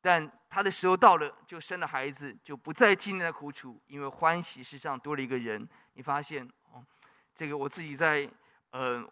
[0.00, 5.68] 但他的时候到了，就生了孩子，就不再经历了苦楚，因为欢喜世上多了一个人。
[5.94, 6.84] 你发现哦，
[7.34, 8.30] 这个我自己在
[8.70, 9.04] 呃，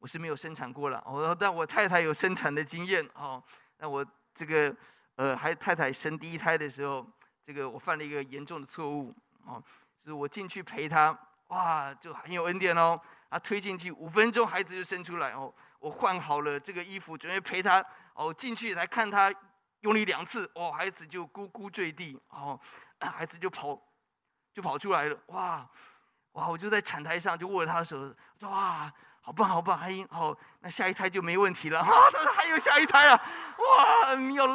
[0.00, 3.42] 我是没有生产过了哦，但我太太有生产的经验哦。
[3.76, 4.74] 那我这个
[5.16, 7.06] 呃，还太太生第一胎的时候，
[7.44, 9.62] 这个我犯了一个严重的错误哦，
[9.98, 11.16] 就是我进去陪她，
[11.48, 12.98] 哇，就很有恩典哦。
[13.28, 15.54] 她推进去五分钟，孩子就生出来哦。
[15.78, 17.84] 我换好了这个衣服，准备陪她
[18.14, 19.32] 哦进去，来看她
[19.80, 22.58] 用力两次，哦，孩子就咕咕坠地，哦，
[23.00, 23.78] 孩子就跑，
[24.54, 25.68] 就跑出来了，哇，
[26.32, 26.48] 哇！
[26.48, 31.92] 我就在产台上就握着她的手，哇，好棒好棒，还好，那下一胎就没问题了， 哈，
[32.34, 33.22] 还有下一胎啊，
[33.58, 34.46] 哇，你要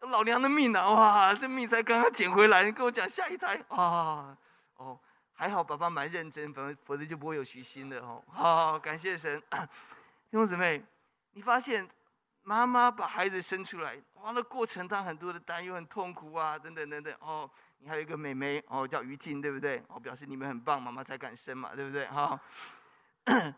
[0.00, 4.36] 老娘的命啊，哇，这命才刚刚捡回来，你跟我讲下一胎啊，
[4.76, 4.98] 哦，
[5.34, 9.40] 还好爸爸蛮认真，否否则就不会有虚心的哦，好，感谢神。
[10.30, 10.82] 弟兄姊妹，
[11.32, 11.88] 你发现
[12.42, 17.14] 妈妈把孩子生出来，哇，那过程当很多的担忧、很痛苦啊，等等等等。
[17.20, 19.82] 哦，你还有一个妹妹，哦，叫于静，对不对？
[19.88, 22.06] 哦，表示你们很棒，妈妈才敢生嘛，对不对？
[22.06, 22.40] 哈、哦，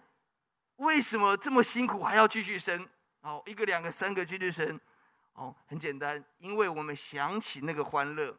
[0.76, 2.88] 为什么这么辛苦还要继续生？
[3.20, 4.80] 哦，一个、两个、三个继续生。
[5.34, 8.36] 哦，很简单，因为我们想起那个欢乐，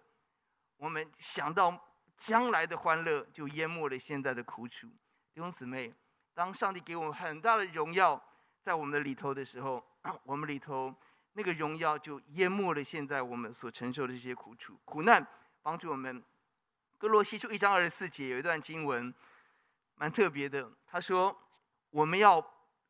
[0.78, 1.78] 我们想到
[2.18, 4.88] 将来的欢乐，就淹没了现在的苦楚。
[5.34, 5.94] 弟兄姊妹。
[6.36, 8.20] 当上帝给我们很大的荣耀
[8.60, 9.86] 在我们的里头的时候，
[10.26, 10.92] 我们里头
[11.34, 15.24] 那个荣耀就淹没了现在我们所承受的这些苦楚、苦难。
[15.62, 16.24] 帮助我们，
[16.98, 19.14] 哥罗西书一章二十四节有一段经文，
[19.96, 20.70] 蛮特别的。
[20.86, 21.36] 他说
[21.90, 22.46] ：“我们要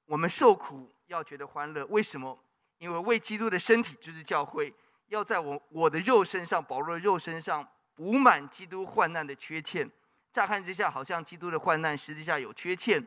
[0.05, 2.37] 我们受苦要觉得欢乐，为什么？
[2.77, 4.73] 因为为基督的身体就是教会，
[5.07, 9.89] 要在我我的肉身上，保罗的肉身上补满基督患难的缺欠。
[10.31, 13.05] 乍看之下，好像基督的患难实际上有缺欠。”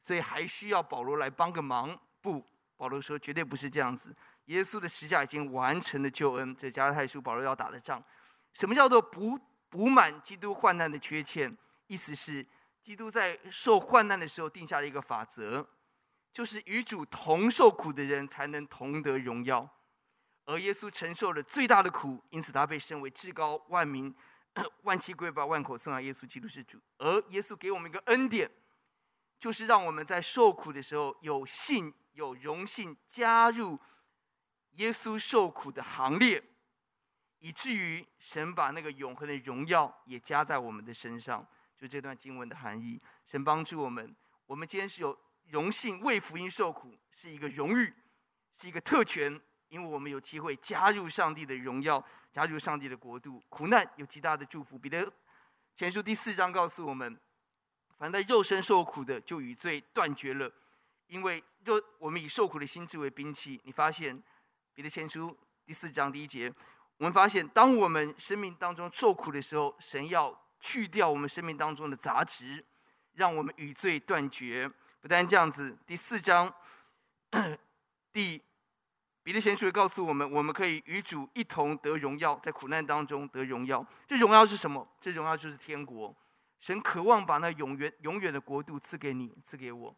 [0.00, 1.98] 所以还需要保罗来帮个忙？
[2.22, 2.42] 不，
[2.76, 4.14] 保罗说绝对不是这样子。
[4.44, 6.56] 耶稣的十架已经完成了救恩。
[6.56, 8.02] 这加拉太书保罗要打的仗，
[8.52, 11.54] 什么叫做补补满基督患难的缺欠？
[11.88, 12.46] 意思是，
[12.88, 15.68] 基督在受患难的时候定下了一个法则，
[16.32, 19.68] 就是与主同受苦的人才能同得荣耀。
[20.46, 24.16] 而耶稣承受了最大的苦，因此他被升为至高，万民
[24.84, 26.80] 万膝跪拜，万口颂扬耶稣基督是主。
[26.96, 28.50] 而耶稣给我们一个恩典，
[29.38, 33.78] 就是让我们在受苦的时候有幸有荣幸加入
[34.76, 36.42] 耶稣受苦的行列，
[37.40, 41.46] 以至于神把那个永恒的荣耀也加在我们的身上。
[41.78, 44.14] 就这段经文的含义，神帮助我们，
[44.46, 47.94] 我们今天是有荣幸为福音受苦，是一个荣誉，
[48.56, 53.40] 是一个特权，因为我们有机会加入上帝的荣耀，加入上帝的国度。
[53.48, 54.76] 苦难有极大的祝福。
[54.76, 55.10] 彼得
[55.76, 57.16] 前书第四章告诉我们，
[57.96, 60.52] 凡在肉身受苦的，就与罪断绝了，
[61.06, 63.60] 因为肉我们以受苦的心志为兵器。
[63.62, 64.20] 你发现
[64.74, 66.52] 彼得前书第四章第一节，
[66.96, 70.36] 我们发现当我们生命当中受苦的时候，神要。
[70.60, 72.64] 去掉我们生命当中的杂质，
[73.14, 74.70] 让我们与罪断绝。
[75.00, 76.52] 不但这样子，第四章
[78.12, 78.42] 第
[79.22, 83.86] 彼得前书也告诉我们，我们可以与主一同得荣耀，在苦难当中得荣耀。
[84.06, 84.86] 这荣耀是什么？
[85.00, 86.14] 这荣耀就是天国。
[86.58, 89.94] 神渴望把那永远永远的国度赐给你，赐给我。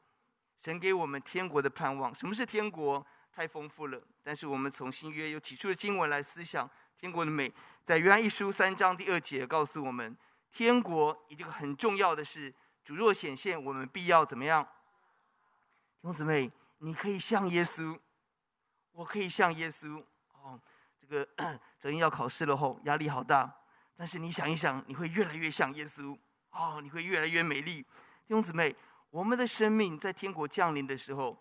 [0.62, 2.14] 神给我们天国的盼望。
[2.14, 3.06] 什么是天国？
[3.32, 4.02] 太丰富了。
[4.22, 6.68] 但是我们从新约有几处的经文来思想
[6.98, 7.50] 天国的美。
[7.84, 10.14] 在约翰一书三章第二节告诉我们。
[10.52, 12.52] 天国一个很重要的是，
[12.84, 14.62] 主若显现，我们必要怎么样？
[14.64, 17.98] 弟兄姊妹，你可以像耶稣，
[18.92, 20.02] 我可以像耶稣。
[20.32, 20.60] 哦，
[20.98, 21.24] 这个
[21.78, 23.54] 昨天要考试了后，压力好大。
[23.96, 26.18] 但是你想一想，你会越来越像耶稣。
[26.50, 27.82] 哦，你会越来越美丽。
[27.82, 28.74] 弟兄姊妹，
[29.10, 31.40] 我们的生命在天国降临的时候，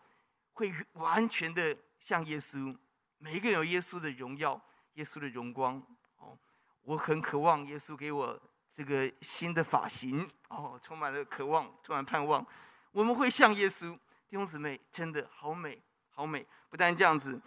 [0.54, 2.78] 会完全的像耶稣。
[3.18, 4.62] 每一个有耶稣的荣耀，
[4.94, 5.82] 耶稣的荣光。
[6.18, 6.38] 哦，
[6.82, 8.40] 我很渴望耶稣给我。
[8.80, 12.46] 这个新的发型哦，充满了渴望，充满盼望。
[12.94, 13.94] 我们会像耶稣，
[14.30, 15.78] 弟兄姊妹，真的好美，
[16.12, 16.48] 好美。
[16.70, 17.38] 不但这样子，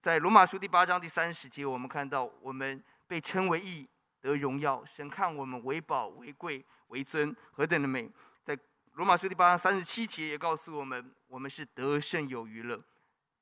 [0.00, 3.86] 在罗马书第八章第三十节，我们看到我们被称为义，
[4.22, 4.82] 得荣耀。
[4.86, 8.10] 神看我们为宝、为贵、为尊，何等的美！
[8.42, 8.58] 在
[8.94, 12.82] 罗马书第八章三十七节也告诉我们，我们是得胜有余了。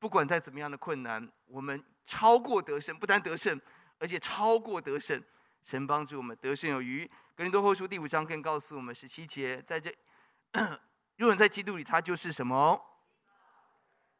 [0.00, 3.60] 不管再怎么样的困难，我们超过得胜，不但得胜，
[4.00, 5.22] 而且超过得胜。
[5.62, 7.08] 神帮助我们得胜有余。
[7.36, 9.94] 格林多后书第五章更告诉我们十七节，在这，
[11.16, 12.82] 若人在基督里，他就是什么？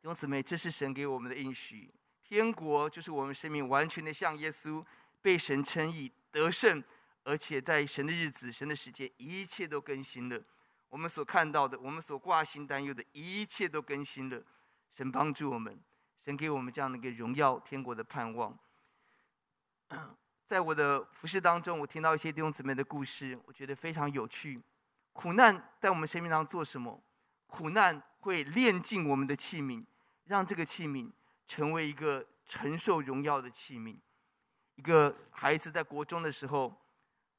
[0.02, 1.94] 弟兄姊妹，这是神给我们的应许。
[2.22, 4.84] 天国就是我们生命完全的像耶稣，
[5.22, 6.84] 被神称义得胜，
[7.24, 10.38] 而且在神的日子、神的时间，一切都更新了。
[10.90, 14.42] 我们所看到的，我们所挂心担忧的一切都更新了。
[14.92, 15.80] 神帮助我们，
[16.22, 18.58] 神给我们这样的一个荣耀天国的盼望。
[20.46, 24.62] 在我的服饰当中，我听到一些弟兄姊妹的故事，我觉得非常有趣。
[25.12, 27.02] 苦难在我们生命当中做什么？
[27.48, 29.84] 苦难会炼尽我们的器皿，
[30.24, 31.10] 让这个器皿
[31.48, 33.98] 成为一个承受荣耀的器皿。
[34.76, 36.72] 一个孩子在国中的时候，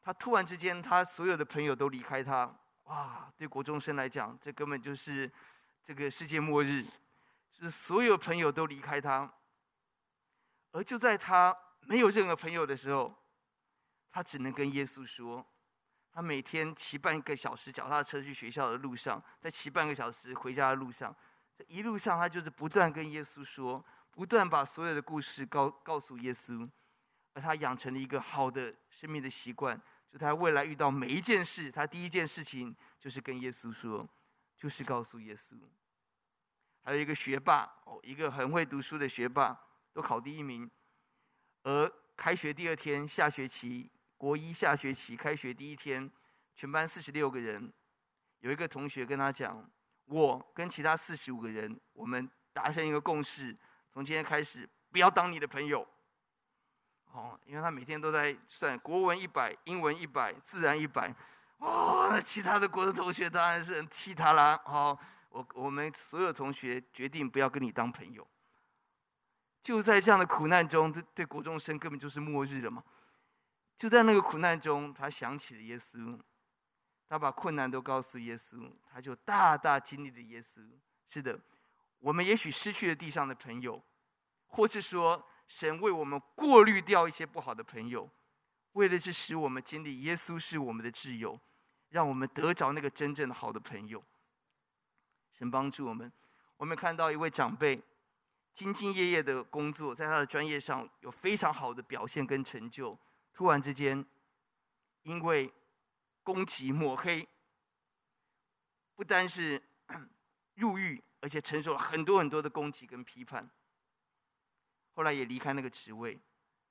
[0.01, 2.53] 他突然之间，他所有的朋友都离开他。
[2.83, 5.31] 哇，对国中生来讲，这根本就是
[5.81, 6.83] 这个世界末日，
[7.53, 9.31] 就是所有朋友都离开他。
[10.73, 11.57] 而就在他。
[11.87, 13.15] 没有任何朋友的时候，
[14.11, 15.45] 他只能跟耶稣说。
[16.11, 21.15] 他每天骑半个小时脚踏车去学校的路上，再骑半个小时回家的路上，
[21.55, 26.69] 这一路上他就是不断跟耶稣说，不断把所有的故事告告诉耶稣。
[27.33, 29.79] 而他养成了一个好的生命的习惯，
[30.11, 34.05] 就他未来遇到每一件事，他第一件事情就是跟耶稣说，
[34.57, 35.55] 就是告诉耶稣。
[36.81, 39.55] 还有一个学霸哦，一个很会读书的学霸，
[39.93, 40.67] 都考第一名。
[41.63, 46.09] 而开学第二天，下学期国一下学期开学第一天，
[46.55, 47.71] 全班四十六个人，
[48.39, 49.69] 有一个同学跟他讲
[50.05, 53.55] ：“我跟其他四十五个人，我们达成一个共识，
[53.91, 55.85] 从今天开始不要当你的朋友。”
[57.11, 61.13] 哦，因为他每天都在算国文一百，英文一百，自然一百。
[61.57, 64.61] 哦，那其他的国的同学当然是很气他啦。
[64.65, 64.97] 哦，
[65.29, 68.27] 我我们所有同学决定不要跟你当朋友。
[69.63, 72.81] 就在这样的苦难中，这对国中生根本就是末日了嘛！
[73.77, 76.17] 就在那个苦难中，他想起了耶稣，
[77.09, 80.65] 他把困难都告诉耶稣，他就大大经历了耶稣。
[81.09, 81.37] 是的，
[81.99, 83.83] 我们也许失去了地上的朋友，
[84.47, 88.09] 或是说神为我们过滤掉一些不好的朋友，
[88.71, 91.37] 为的是使我们经历耶稣是我们的挚友，
[91.89, 94.01] 让我们得着那个真正的好的朋友。
[95.33, 96.11] 神帮助我们，
[96.55, 97.83] 我们看到一位长辈。
[98.57, 102.97] 兢兢业业的工作，在他的专业上有非常好的表现跟成就。
[103.31, 104.03] 突然之间，
[105.03, 105.53] 因为
[106.23, 107.27] 攻击抹黑，
[108.95, 109.61] 不单是
[110.55, 113.47] 入狱，而且承受了很多很多的攻击跟批判。
[114.95, 116.19] 后来也离开那个职位，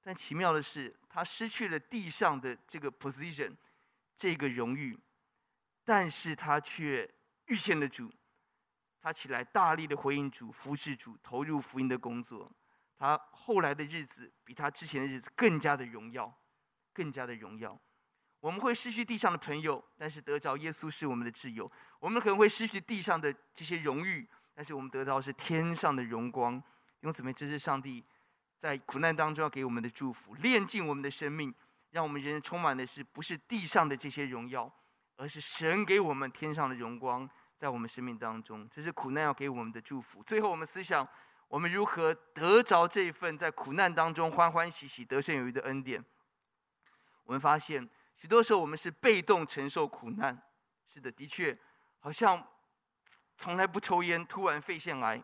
[0.02, 3.54] 但奇妙的是，他失去了地上的这个 position，
[4.18, 4.98] 这个荣誉，
[5.84, 7.08] 但是他却
[7.44, 8.12] 遇见了主。
[9.00, 12.50] 他起来大力的回应主，服侍主，投入福音的工作。
[12.98, 16.32] 他后来的日子比他之前的日子更加的荣耀，
[16.92, 17.78] 更加的荣耀。
[18.40, 21.70] 我们会失去地上的朋友，但是得着耶稣是我们的挚友。
[21.98, 26.58] 我们可能会失去地上的这些荣誉，但是我们得到是天上的荣光。
[26.60, 28.04] 弟兄姊妹，这是上帝
[28.58, 31.52] 在苦难当中要给我们的祝福，炼尽我们的生命，
[31.90, 34.72] 让我们人充满的是不是地上的这些荣耀，
[35.16, 37.28] 而是神给我们天上的荣光。
[37.58, 40.22] 在我们生命当中，这是苦难要给我们的祝福。
[40.22, 41.08] 最后，我们思想，
[41.48, 46.04] 我们如何得着这一份在苦难当中欢欢喜喜得胜有余的恩典？
[47.24, 50.40] 我们发现，许多时候我们是被动承受苦难。
[50.92, 51.58] 是的，的确，
[51.98, 52.46] 好像
[53.36, 55.18] 从来不抽烟，突然肺腺癌；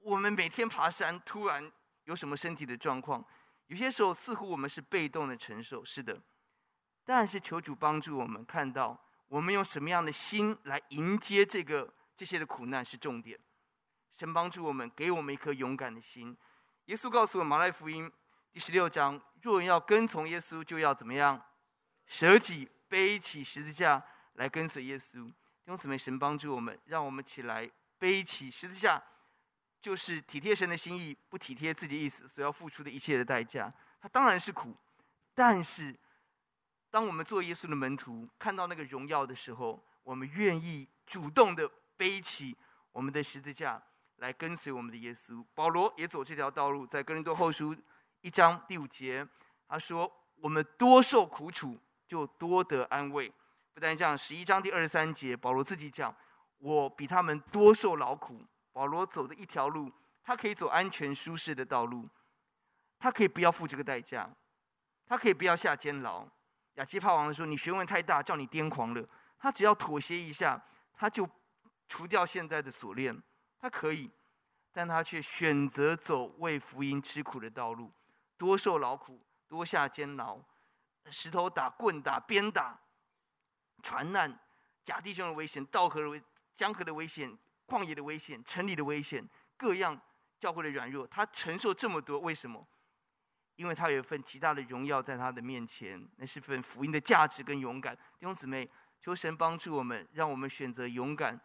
[0.00, 1.70] 我们每天爬山，突然
[2.04, 3.24] 有什么身体的状况。
[3.66, 5.84] 有些时候，似乎我们是被动的承受。
[5.84, 6.20] 是的，
[7.04, 8.96] 但是求主帮助我们看到。
[9.32, 13.38] 我们用什么样的心来迎接这个这些的苦难是重点。
[14.14, 16.36] 神帮助我们，给我们一颗勇敢的心。
[16.84, 18.12] 耶稣告诉我，马太福音
[18.52, 21.42] 第十六章：若要跟从耶稣，就要怎么样？
[22.06, 25.24] 舍己，背起十字架来跟随耶稣。
[25.24, 27.66] 弟兄姊妹，神帮助我们，让我们起来
[27.96, 29.02] 背起十字架，
[29.80, 33.72] 就是体贴神的心意，不体贴自己的意思，所要付出的一切的代价。
[33.98, 34.76] 它当然是苦，
[35.32, 35.98] 但是。
[36.92, 42.54] 当我们做耶稣的门徒，看到那个荣耀的时候，我们愿意主动的背起
[42.92, 43.82] 我们的十字架
[44.16, 45.42] 来跟随我们的耶稣。
[45.54, 47.74] 保罗也走这条道路，在哥林多后书
[48.20, 49.26] 一章第五节，
[49.66, 53.32] 他说：“我们多受苦楚，就多得安慰。”
[53.72, 56.14] 不但这样，十一章第二十三节，保罗自己讲
[56.60, 59.90] ：“我比他们多受劳苦。”保罗走的一条路，
[60.22, 62.06] 他可以走安全舒适的道路，
[62.98, 64.28] 他可以不要付这个代价，
[65.06, 66.28] 他可以不要下监牢。
[66.74, 69.06] 亚基帕王说：“你学问太大，叫你癫狂了。”
[69.38, 70.62] 他只要妥协一下，
[70.94, 71.28] 他就
[71.88, 73.22] 除掉现在的锁链。
[73.58, 74.10] 他可以，
[74.72, 77.92] 但他却选择走为福音吃苦的道路，
[78.38, 80.40] 多受劳苦，多下监牢，
[81.10, 82.80] 石头打、棍打、鞭打，
[83.82, 84.36] 船难、
[84.82, 86.22] 假弟兄的危险、道河的危、
[86.56, 90.00] 江河的危险、旷野的危险、城里的危险，各样
[90.40, 92.66] 教会的软弱，他承受这么多，为什么？
[93.56, 97.94] 因为他有一份极大的荣耀在他的面前，那是份福音的价值跟勇敢。
[97.94, 98.68] 弟兄姊妹，
[99.00, 101.38] 求神帮助我们，让我们选择勇敢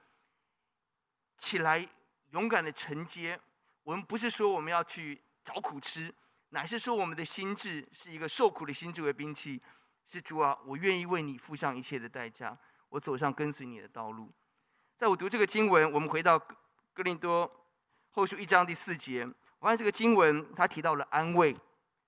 [1.38, 1.88] 起来，
[2.32, 3.40] 勇敢的承接。
[3.84, 6.14] 我们不是说我们要去找苦吃，
[6.50, 9.62] 乃是说我们的心智是一个受苦的心智为兵器。
[10.10, 12.58] 是主啊，我愿意为你付上一切的代价，
[12.90, 14.32] 我走上跟随你的道路。
[14.98, 16.40] 在我读这个经文，我们回到
[16.94, 17.52] 哥林多
[18.12, 19.26] 后书一章第四节，
[19.60, 21.56] 我发现这个经文，他提到了安慰。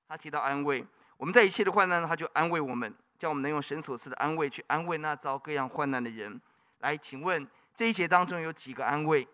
[0.09, 0.83] 他提到安慰，
[1.17, 6.41] 我们在一切的患难，他就安慰我们，叫我们能用神所赐的安慰去安慰那遭各样患难的人。
[6.79, 9.27] 来，请问这一节当中有几个安慰？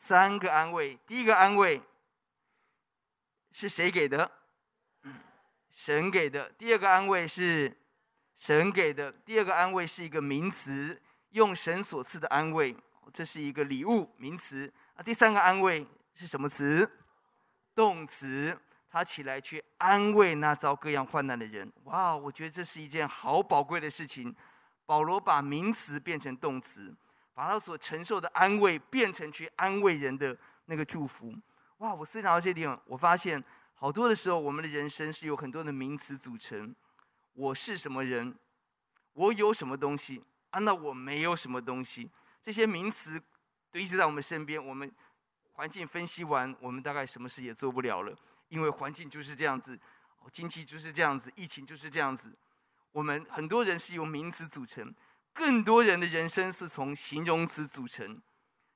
[0.00, 0.98] 三个安慰。
[1.06, 1.80] 第一个安慰
[3.52, 4.30] 是谁给的？
[5.70, 6.50] 神给的。
[6.58, 7.74] 第二个安慰是
[8.36, 9.10] 神给的。
[9.10, 12.76] 第二个安慰是一个名词，用神所赐的安慰，
[13.14, 14.70] 这是一个礼物名词。
[14.94, 16.86] 啊，第三个安慰是什么词？
[17.78, 18.58] 动词，
[18.90, 21.72] 他起来去安慰那遭各样患难的人。
[21.84, 24.34] 哇，我觉得这是一件好宝贵的事情。
[24.84, 26.92] 保罗把名词变成动词，
[27.32, 31.32] 把他所承受的安慰变成去安慰人的那个祝福。
[31.76, 33.40] 哇，我思想到这点，我发现
[33.74, 36.74] 好多的时候，我们的人生是有很多的名词组成。
[37.34, 38.34] 我是什么人？
[39.12, 40.24] 我有什么东西？
[40.50, 42.10] 啊，那我没有什么东西。
[42.42, 43.22] 这些名词
[43.70, 44.92] 都一直在我们身边，我们。
[45.58, 48.16] 环境分析完，我们大概什么事也做不了了，
[48.48, 49.76] 因为环境就是这样子，
[50.30, 52.32] 经济就是这样子，疫情就是这样子。
[52.92, 54.94] 我们很多人是由名词组成，
[55.32, 58.22] 更多人的人生是从形容词组成，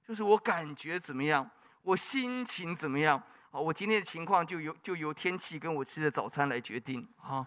[0.05, 1.49] 就是我感觉怎么样，
[1.83, 3.17] 我心情怎么样，
[3.53, 7.47] 啊我今天的情况就由就由天气跟我吃的早餐来决定啊，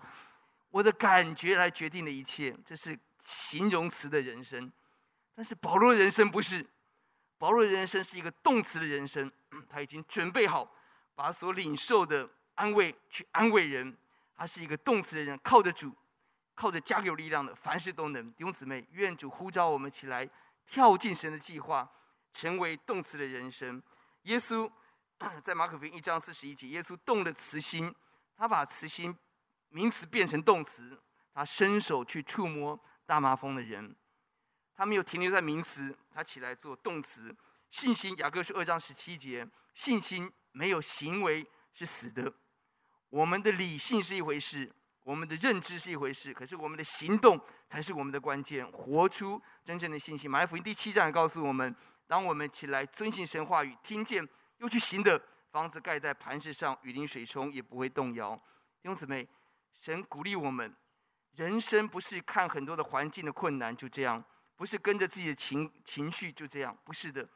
[0.69, 4.71] 我的感觉来决定了一切，这是形容词的人生，
[5.35, 6.65] 但是保罗人生不是。
[7.37, 9.31] 保罗的人生是一个动词的人生，
[9.69, 10.69] 他已经准备好
[11.13, 13.95] 把所领受的安慰去安慰人。
[14.37, 15.95] 他是一个动词的人，靠着主，
[16.53, 18.29] 靠着加给有力量的，凡事都能。
[18.33, 20.29] 弟兄姊妹，愿主呼召我们起来，
[20.67, 21.89] 跳进神的计划，
[22.33, 23.81] 成为动词的人生。
[24.23, 24.69] 耶稣
[25.41, 27.95] 在马可福音一章四十一节，耶稣动了慈心，
[28.35, 29.15] 他把慈心
[29.69, 31.01] 名词变成动词，
[31.33, 33.95] 他伸手去触摸大麻风的人。
[34.75, 37.35] 他没有停留在名词，他起来做动词。
[37.71, 42.31] 信心，雅各书二章十七节，信心没有行为是死的。
[43.09, 44.71] 我们的理性是一回事，
[45.03, 48.69] 我们的认知是一回事，可是我们的行动才是我们的关键。
[48.71, 50.29] 活出真正的信心。
[50.29, 51.75] 马太福音第七章也告诉我们，
[52.07, 55.21] 当我们起来遵行神话语，听见又去行的，
[55.51, 58.35] 房子盖在磐石上，雨淋水冲也不会动摇。
[58.81, 59.27] 弟兄姊妹，
[59.79, 60.73] 神鼓励我们，
[61.35, 64.23] 人生不是看很多的环境的困难就这样，
[64.55, 67.27] 不是跟着自己的情情绪就这样，不是的。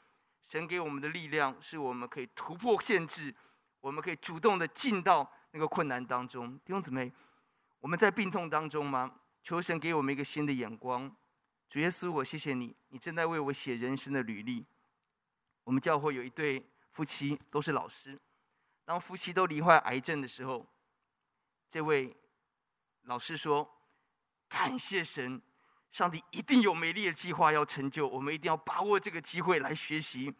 [0.48, 3.34] 神给我们的力量，是我们可以突破限制，
[3.82, 6.58] 我们可以主动的进到那个困难当中。
[6.60, 7.12] 弟兄姊妹，
[7.80, 9.20] 我们在病痛当中吗？
[9.44, 11.16] 求神给我们一个新的眼光。
[11.70, 14.66] 主耶稣，我谢谢你，你正在为我写人生的履历。
[15.64, 18.20] 我们教会有一对夫妻，都是老师。
[18.86, 20.66] 当夫妻都罹患癌症的时候，
[21.70, 22.16] 这位
[23.04, 23.70] 老师说
[24.50, 25.40] ：“感谢神。”
[25.92, 30.34] 上帝一定有美丽的计划要成就，我们一定要把握这个机会来学习。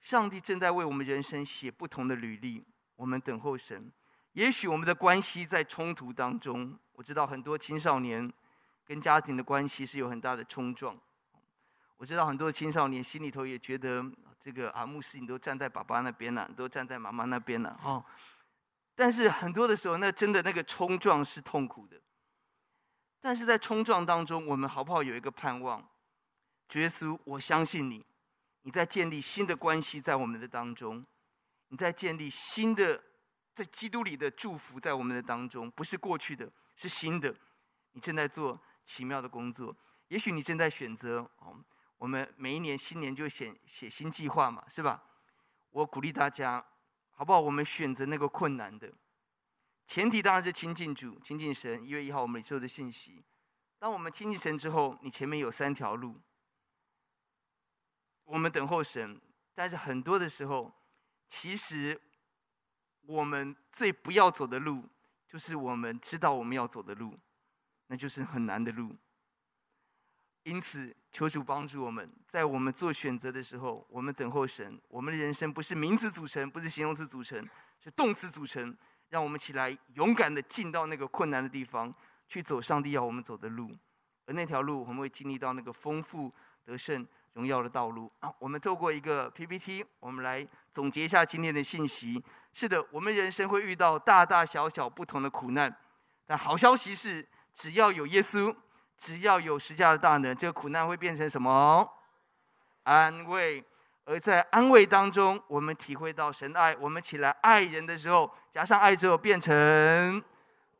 [0.00, 2.64] 上帝正在为我们人生写不同的履历，
[2.96, 3.92] 我们等候神。
[4.32, 8.32] 也许我们的关系在冲突当中，我知道很多青少年
[8.84, 10.96] 跟家庭的关系是有很大的冲撞。
[11.96, 14.02] 我知道很多青少年心里头也觉得，
[14.40, 18.02] 这个啊，牧师你都站在爸爸那边了，你都站在妈妈那边了，哦。
[18.94, 22.00] 但是很多的时候，那真的那个冲撞是痛苦的。
[23.20, 25.86] 但是在冲撞当中，我们好不好有一个盼望？
[26.68, 28.04] 主耶稣，我相信你，
[28.62, 31.04] 你在建立新的关系在我们的当中，
[31.68, 33.02] 你在建立新的
[33.54, 37.34] 在基督里的祝福在我们的当中，不是过去的，是新的。
[37.92, 39.76] 你正在做奇妙的工作。
[40.08, 41.56] 也许你正在选择哦，
[41.98, 45.02] 我们每一年新年就写写新计划嘛，是吧？
[45.70, 46.64] 我鼓励大家，
[47.10, 47.38] 好不好？
[47.38, 48.90] 我们选择那个困难的。
[49.90, 51.84] 前提当然是亲近主、亲近神。
[51.84, 53.24] 一月一号我们领受的信息，
[53.76, 56.14] 当我们亲近神之后，你前面有三条路。
[58.22, 59.20] 我们等候神，
[59.52, 60.72] 但是很多的时候，
[61.26, 62.00] 其实
[63.00, 64.88] 我们最不要走的路，
[65.26, 67.18] 就是我们知道我们要走的路，
[67.88, 68.96] 那就是很难的路。
[70.44, 74.80] 因此，求主帮助我们，在我们做选择的时候，我们等候神。
[74.86, 77.44] 我们的人生不是名词组成，不是形容词组成，
[77.80, 78.78] 是动词组成。
[79.10, 81.92] 让我们起来，勇敢的进到那个困难的地方，
[82.28, 83.76] 去走上帝要我们走的路，
[84.26, 86.32] 而那条路我们会经历到那个丰富
[86.64, 88.10] 得胜荣耀的道路。
[88.20, 92.22] 啊，我们透过一个 PPT，我们来总结一下今天的信息。
[92.54, 95.76] 是的，我们人生会遇到大大小小不同的苦难，
[96.26, 98.54] 但好消息是，只要有耶稣，
[98.96, 101.88] 只要有十架的大能，这个苦难会变成什么？
[102.84, 103.64] 安慰。
[104.10, 106.74] 而在安慰当中，我们体会到神的爱。
[106.80, 110.20] 我们起来爱人的时候，加上爱之后变成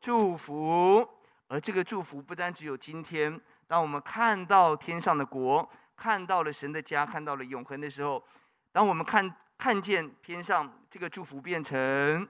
[0.01, 1.09] 祝福。
[1.47, 8.20] 而这个祝福不单只有今天，当我们看到天上的国，看到了神的家，看到了永恒的时候，
[8.72, 12.28] 当我们看看见天上这个祝福变成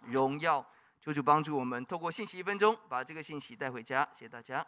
[0.00, 0.66] 荣耀，
[1.00, 4.08] 求主帮助我们，透过信息一分钟，把这个信息带回家。
[4.12, 4.66] 谢谢大家。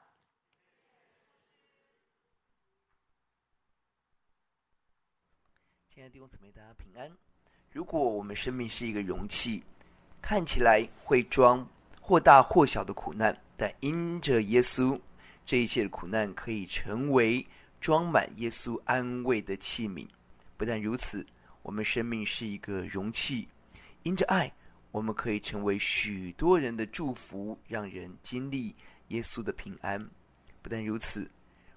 [5.95, 7.11] 亲爱的弟兄姊妹，大家平安。
[7.70, 9.62] 如果我们生命是一个容器，
[10.22, 11.68] 看起来会装
[12.01, 14.99] 或大或小的苦难，但因着耶稣，
[15.45, 17.47] 这一切的苦难可以成为
[17.78, 20.09] 装满耶稣安慰的器皿。
[20.57, 21.26] 不但如此，
[21.61, 23.47] 我们生命是一个容器，
[24.03, 24.51] 因着爱，
[24.93, 28.74] 我们可以成为许多人的祝福，让人经历
[29.09, 30.03] 耶稣的平安。
[30.62, 31.30] 不但如此，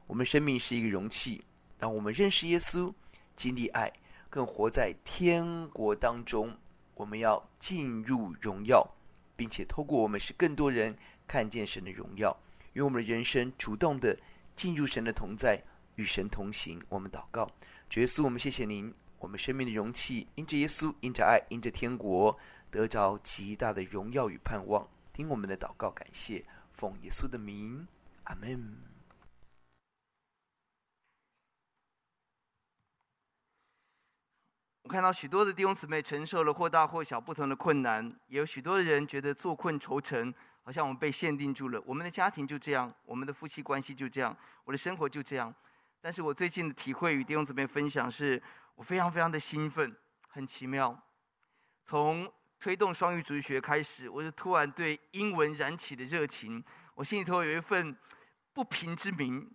[0.07, 1.43] 我们生命是一个容器，
[1.77, 2.93] 当我们认识耶稣，
[3.35, 3.91] 经历爱。
[4.35, 6.53] 更活在天国当中，
[6.93, 8.85] 我们要进入荣耀，
[9.33, 10.93] 并且透过我们使更多人
[11.25, 12.37] 看见神的荣耀，
[12.73, 14.19] 因为我们的人生主动的
[14.53, 15.63] 进入神的同在，
[15.95, 16.83] 与神同行。
[16.89, 17.49] 我们祷告，
[17.89, 22.37] 主耶稣，我们谢谢您，我们生命的容器因着耶稣，因着爱，因着天国，
[22.69, 24.85] 得着极大的荣耀与盼望。
[25.13, 27.87] 听我们的祷告，感谢，奉耶稣的名，
[28.25, 28.94] 阿门。
[34.85, 40.31] 我看到许多的弟兄姊妹承受了或大或小不同的困难，也有许多的人觉得坐困愁城，
[40.61, 41.81] 好像我们被限定住了。
[41.87, 45.51] 我们的家庭就这样，我们的夫妻关系就这样，我的生活就这样。
[45.99, 48.39] 但是我最近的体会与弟兄姊妹分享是，
[48.75, 49.91] 我非常非常的兴奋，
[50.27, 50.95] 很奇妙。
[51.83, 56.63] 从推动双语主义学开始，我就突然对英文燃起的热情，
[56.93, 57.97] 我心里头有一份
[58.53, 59.49] 不平之鸣。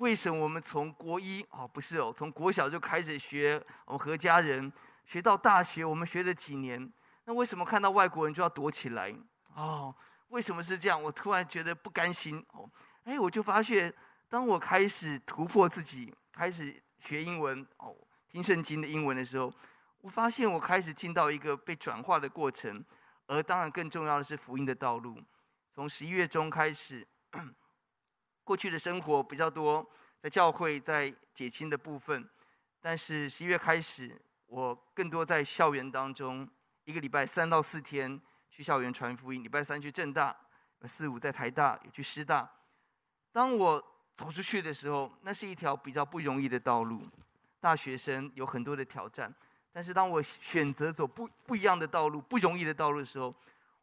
[0.00, 4.72] 为什么我们从国一哦，不是哦，从国小就开始学我们何家人，
[5.04, 6.90] 学到大学我们学了几年，
[7.26, 9.14] 那为什么看到外国人就要躲起来？
[9.54, 9.94] 哦，
[10.28, 11.02] 为什么是这样？
[11.02, 12.68] 我突然觉得不甘心哦，
[13.04, 13.92] 哎，我就发现
[14.30, 17.94] 当我开始突破自己，开始学英文哦，
[18.30, 19.52] 听圣经的英文的时候，
[20.00, 22.82] 我发现我开始进到一个被转化的过程。
[23.26, 25.22] 而当然更重要的是福音的道路。
[25.72, 27.06] 从十一月中开始，
[28.50, 29.88] 过去的生活比较多
[30.20, 32.28] 在教会，在解经的部分，
[32.80, 36.50] 但是十一月开始，我更多在校园当中，
[36.82, 38.20] 一个礼拜三到四天
[38.50, 39.40] 去校园传福音。
[39.44, 40.36] 礼拜三去正大，
[40.82, 42.50] 四五在台大，也去师大。
[43.30, 43.80] 当我
[44.16, 47.06] 走出去的时候，那是一条比较不容易的道路。
[47.60, 49.32] 大学生有很多的挑战。
[49.70, 53.32] 但是当我选择走不不一样的道路，不容易的道路的时候，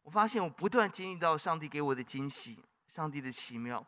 [0.02, 3.82] 我发现我不断经历到上帝给我的惊喜，上帝的奇妙。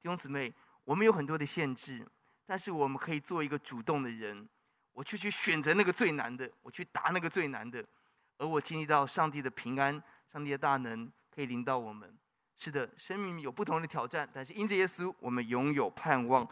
[0.00, 0.52] 弟兄姊妹，
[0.84, 2.06] 我们有很多的限制，
[2.46, 4.48] 但是我们可以做一个主动的人，
[4.92, 7.84] 我去去选择那个最难的，我去答那个最难的，
[8.38, 12.16] 而我经历到上帝的平安，上帝的大能可以领到我们。
[12.56, 16.48] 是的，生命有不同的挑战，但是因着耶稣，我们拥有盼望。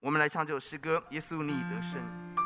[0.00, 2.45] 我们来唱这首诗歌：耶稣，你已得胜。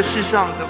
[0.00, 0.69] 这世上的。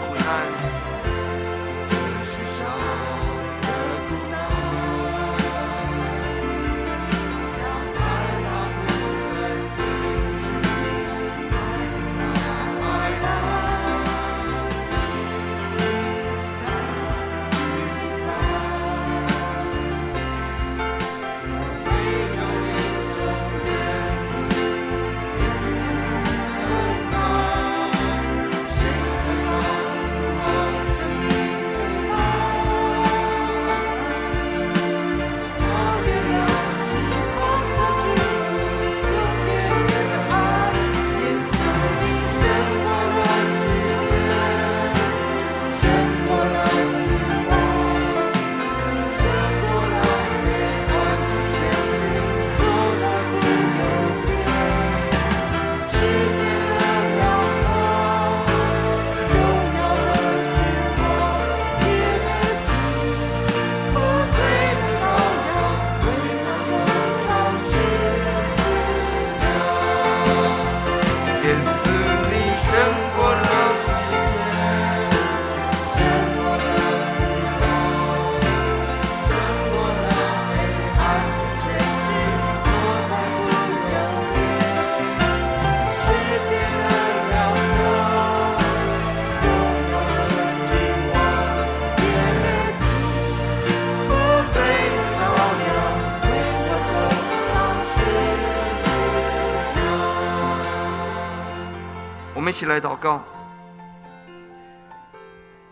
[102.71, 103.21] 来祷告。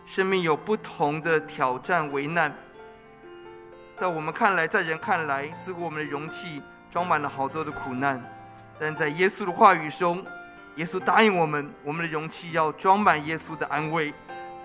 [0.05, 2.53] 生命有不同的挑战、危难，
[3.97, 8.21] 在我们看来，在人看来，似乎我们的容器装满了好多的苦难，
[8.81, 10.25] 但在耶稣的话语中，
[10.75, 14.13] 耶稣答应我们，我们的容器要装满耶稣的安慰，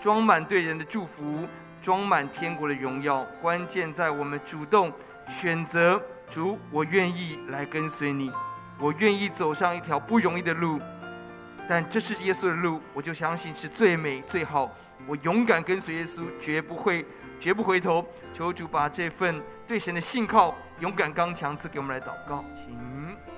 [0.01, 1.47] 装满对人的祝福，
[1.81, 3.23] 装满天国的荣耀。
[3.41, 4.91] 关键在我们主动
[5.27, 8.31] 选择主，我愿意来跟随你，
[8.79, 10.79] 我愿意走上一条不容易的路。
[11.67, 14.69] 但这是耶稣的路，我就相信是最美最好。
[15.07, 17.05] 我勇敢跟随耶稣，绝不会，
[17.39, 18.05] 绝不回头。
[18.33, 23.32] 求主把这份对神的信靠、勇敢刚强赐给我们来祷告，请。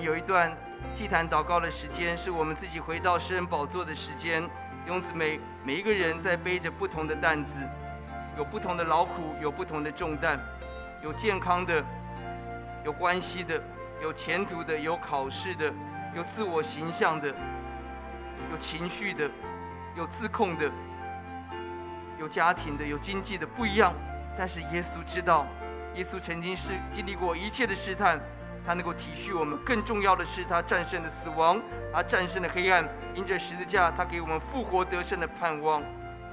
[0.00, 0.56] 有一段
[0.94, 4.42] 祭坛祷告的时间，是我们自己回到施恩宝座的时间。
[4.42, 7.58] 弟兄姊妹，每一个人在背着不同的担子，
[8.36, 10.38] 有不同的劳苦，有不同的重担，
[11.02, 11.84] 有健康的，
[12.84, 13.62] 有关系的，
[14.00, 15.72] 有前途的，有考试的，
[16.14, 17.28] 有自我形象的，
[18.50, 19.30] 有情绪的，
[19.96, 20.70] 有自控的，
[22.18, 23.92] 有家庭的，有经济的，不一样。
[24.36, 25.46] 但是耶稣知道，
[25.94, 28.20] 耶稣曾经是经历过一切的试探。
[28.66, 31.60] 他能够体恤我们，更重要的是，他战胜了死亡，
[31.92, 35.82] 他战胜了黑暗，因着十字架，他给我们复活得胜的盼望。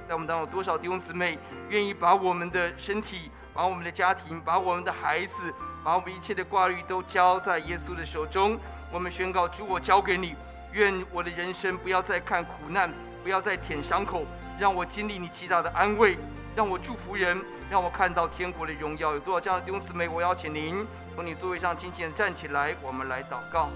[0.08, 5.54] 在我们当中，有多少弟兄姊妹愿意把我们的身体、把我们的家庭、把我们的孩子、
[5.84, 8.58] 把我们一切的挂虑都交在耶稣的手中？
[8.92, 10.34] 我们宣告：主，我交给你，
[10.72, 14.24] 愿我的人生不要再看苦难，不要再舔伤口，
[14.58, 16.18] 让我经历你极大的安慰，
[16.56, 17.40] 让我祝福人，
[17.70, 19.12] 让我看到天国的荣耀。
[19.12, 20.08] 有多少这样的弟兄姊妹？
[20.08, 20.86] 我邀请您。
[21.14, 23.68] 从你座位上轻轻的站起来，我们来祷告。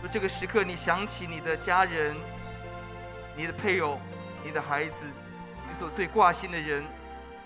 [0.00, 2.16] 说这个时刻，你想起你的家人、
[3.36, 3.98] 你的配偶、
[4.44, 4.94] 你的孩子，
[5.68, 6.84] 你所最挂心的人，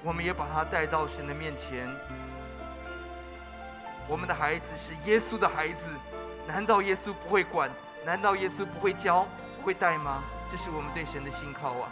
[0.02, 1.88] 我们也把他带到神的面前。
[4.08, 5.88] 我们的孩子是耶稣的孩子，
[6.46, 7.70] 难道耶稣不会管？
[8.04, 9.26] 难道耶稣不会教、
[9.56, 10.22] 不会带吗？
[10.52, 11.88] 这是我们对神的信靠啊！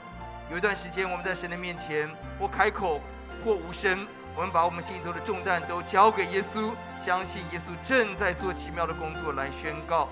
[0.51, 2.07] 有一段时间，我们在神的面前，
[2.39, 3.01] 或开口。
[3.43, 4.07] 或无声，
[4.37, 10.11] 我们把我们心里头的重担都交给耶稣，相信耶稣正在做奇妙的工作，来宣告。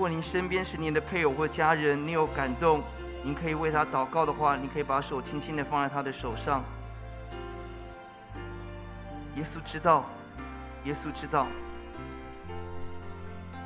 [0.00, 2.82] 如果您身边是您的配偶或家人，你有感动，
[3.22, 6.64] 您可以为他祷告的话，你可以把手轻轻的放在他的手上。
[9.36, 10.06] 耶稣知道，
[10.84, 11.46] 耶稣知道，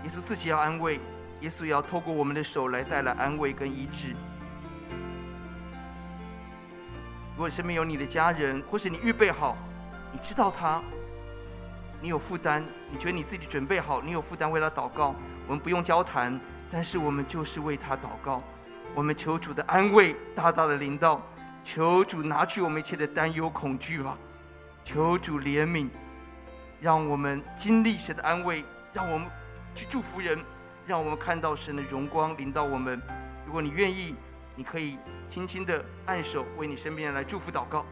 [0.03, 0.99] 耶稣自己要安慰，
[1.41, 4.17] 耶稣也要透过我们的手来带来安慰跟医治。
[7.37, 9.57] 如果身边有你的家人，或是你预备好，
[10.13, 10.83] 你知道他，
[12.03, 15.15] 你有负担，你觉得你自己准备好，你有负担为他祷告。
[15.47, 16.41] 我们不用交谈，
[16.71, 18.43] 但是我们就是为他祷告。
[18.95, 21.21] 我们求主的安慰大大的临到，
[21.63, 24.17] 求主拿去我们一切的担忧恐惧吧。
[24.85, 25.89] 求主怜悯，
[26.81, 29.27] 让我们经历神的安慰，让我们
[29.75, 30.39] 去祝福人，
[30.87, 33.01] 让我们看到神的荣光临到我们。
[33.47, 34.15] 如果你愿意，
[34.55, 37.85] 你可以轻轻的按手，为你身边人来祝福祷告。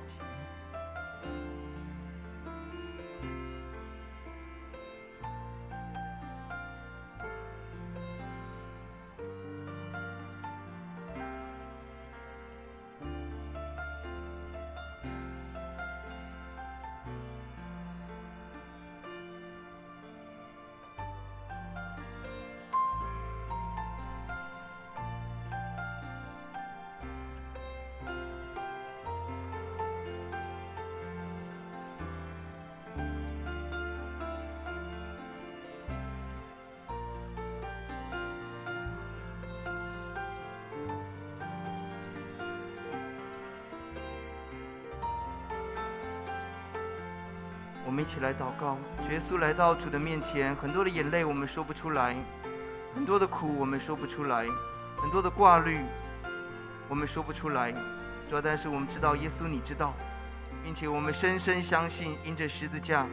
[49.12, 52.16] 耶稣来到主的面前，很多的眼泪我们说不出来，
[52.94, 54.46] 很多的苦我们说不出来，
[54.96, 55.80] 很多的挂虑
[56.88, 57.72] 我们说不出来。
[58.30, 59.92] 主要，但是我们知道耶稣你知道，
[60.64, 63.06] 并且我们深深相信，因着十字架，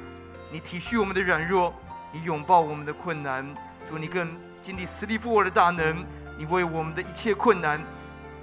[0.49, 1.73] 你体恤我们的软弱，
[2.13, 3.45] 你拥抱我们的困难。
[3.89, 6.05] 主，你更经历死里复活的大能，
[6.37, 7.83] 你为我们的一切困难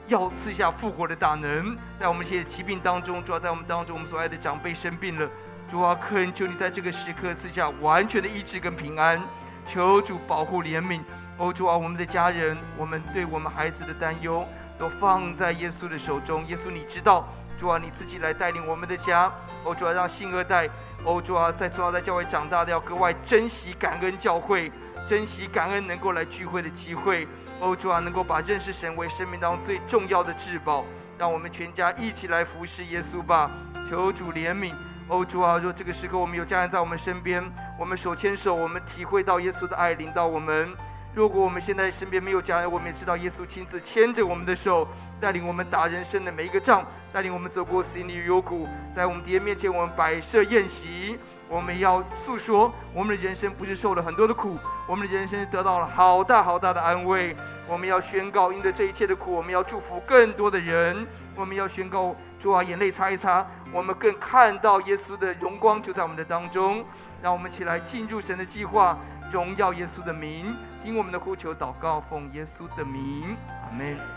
[0.09, 5.27] 要赐下复活的大能，在我们一些疾病当中，主要在我们当中，我们所爱的长辈生病了。
[5.69, 9.21] 主啊，恳求你在这个时刻赐下完全的医治跟平安，
[9.67, 11.01] 求主保护怜悯。
[11.39, 14.47] 哦，主啊，我们的家人，我们对我们孩子的担忧，
[14.79, 16.47] 都放在耶稣的手中。
[16.47, 19.31] 耶稣，你知道，主啊，你自己来带领我们的家。
[19.65, 20.69] 哦，主啊，让新二代，
[21.05, 24.71] 哦，主啊，在主要在教会长大的，要格外珍惜感恩教会，
[25.05, 27.27] 珍惜感恩能够来聚会的机会。
[27.59, 30.85] 哦，主啊，能够把认识神为生命当中最重要的至宝。
[31.19, 33.51] 让我们全家一起来服侍耶稣吧。
[33.91, 34.73] 求主怜悯。
[35.09, 37.41] 哦，主啊，若这个时刻我们有家人在我们身边，
[37.79, 40.75] 我们手牵手，我们体会到耶稣的爱临到我们，
[41.15, 44.89] 如果我们现在身边没有家人，我们也知道耶稣亲自牵着我们的手，
[45.21, 51.17] 带领我们打人生的每一个仗，带领我们走过死荫的幽谷，在我们敌人面前，我们摆设宴席。
[51.49, 57.37] 我们要诉说，我们的人生不是受了很多的苦，我们的人生得到了好大好大的安慰。
[57.69, 61.07] 我们要宣告，因着这一切的苦，我们要祝福更多的人。
[61.37, 66.85] 我们要宣告，主啊，眼泪擦一擦，我们更看到耶稣的荣光就在我们的当中。
[67.23, 68.99] 让我们一起来进入神的计划，
[69.33, 74.16] 荣耀耶稣的名，听我们的呼求祷告，奉耶稣的名，阿门。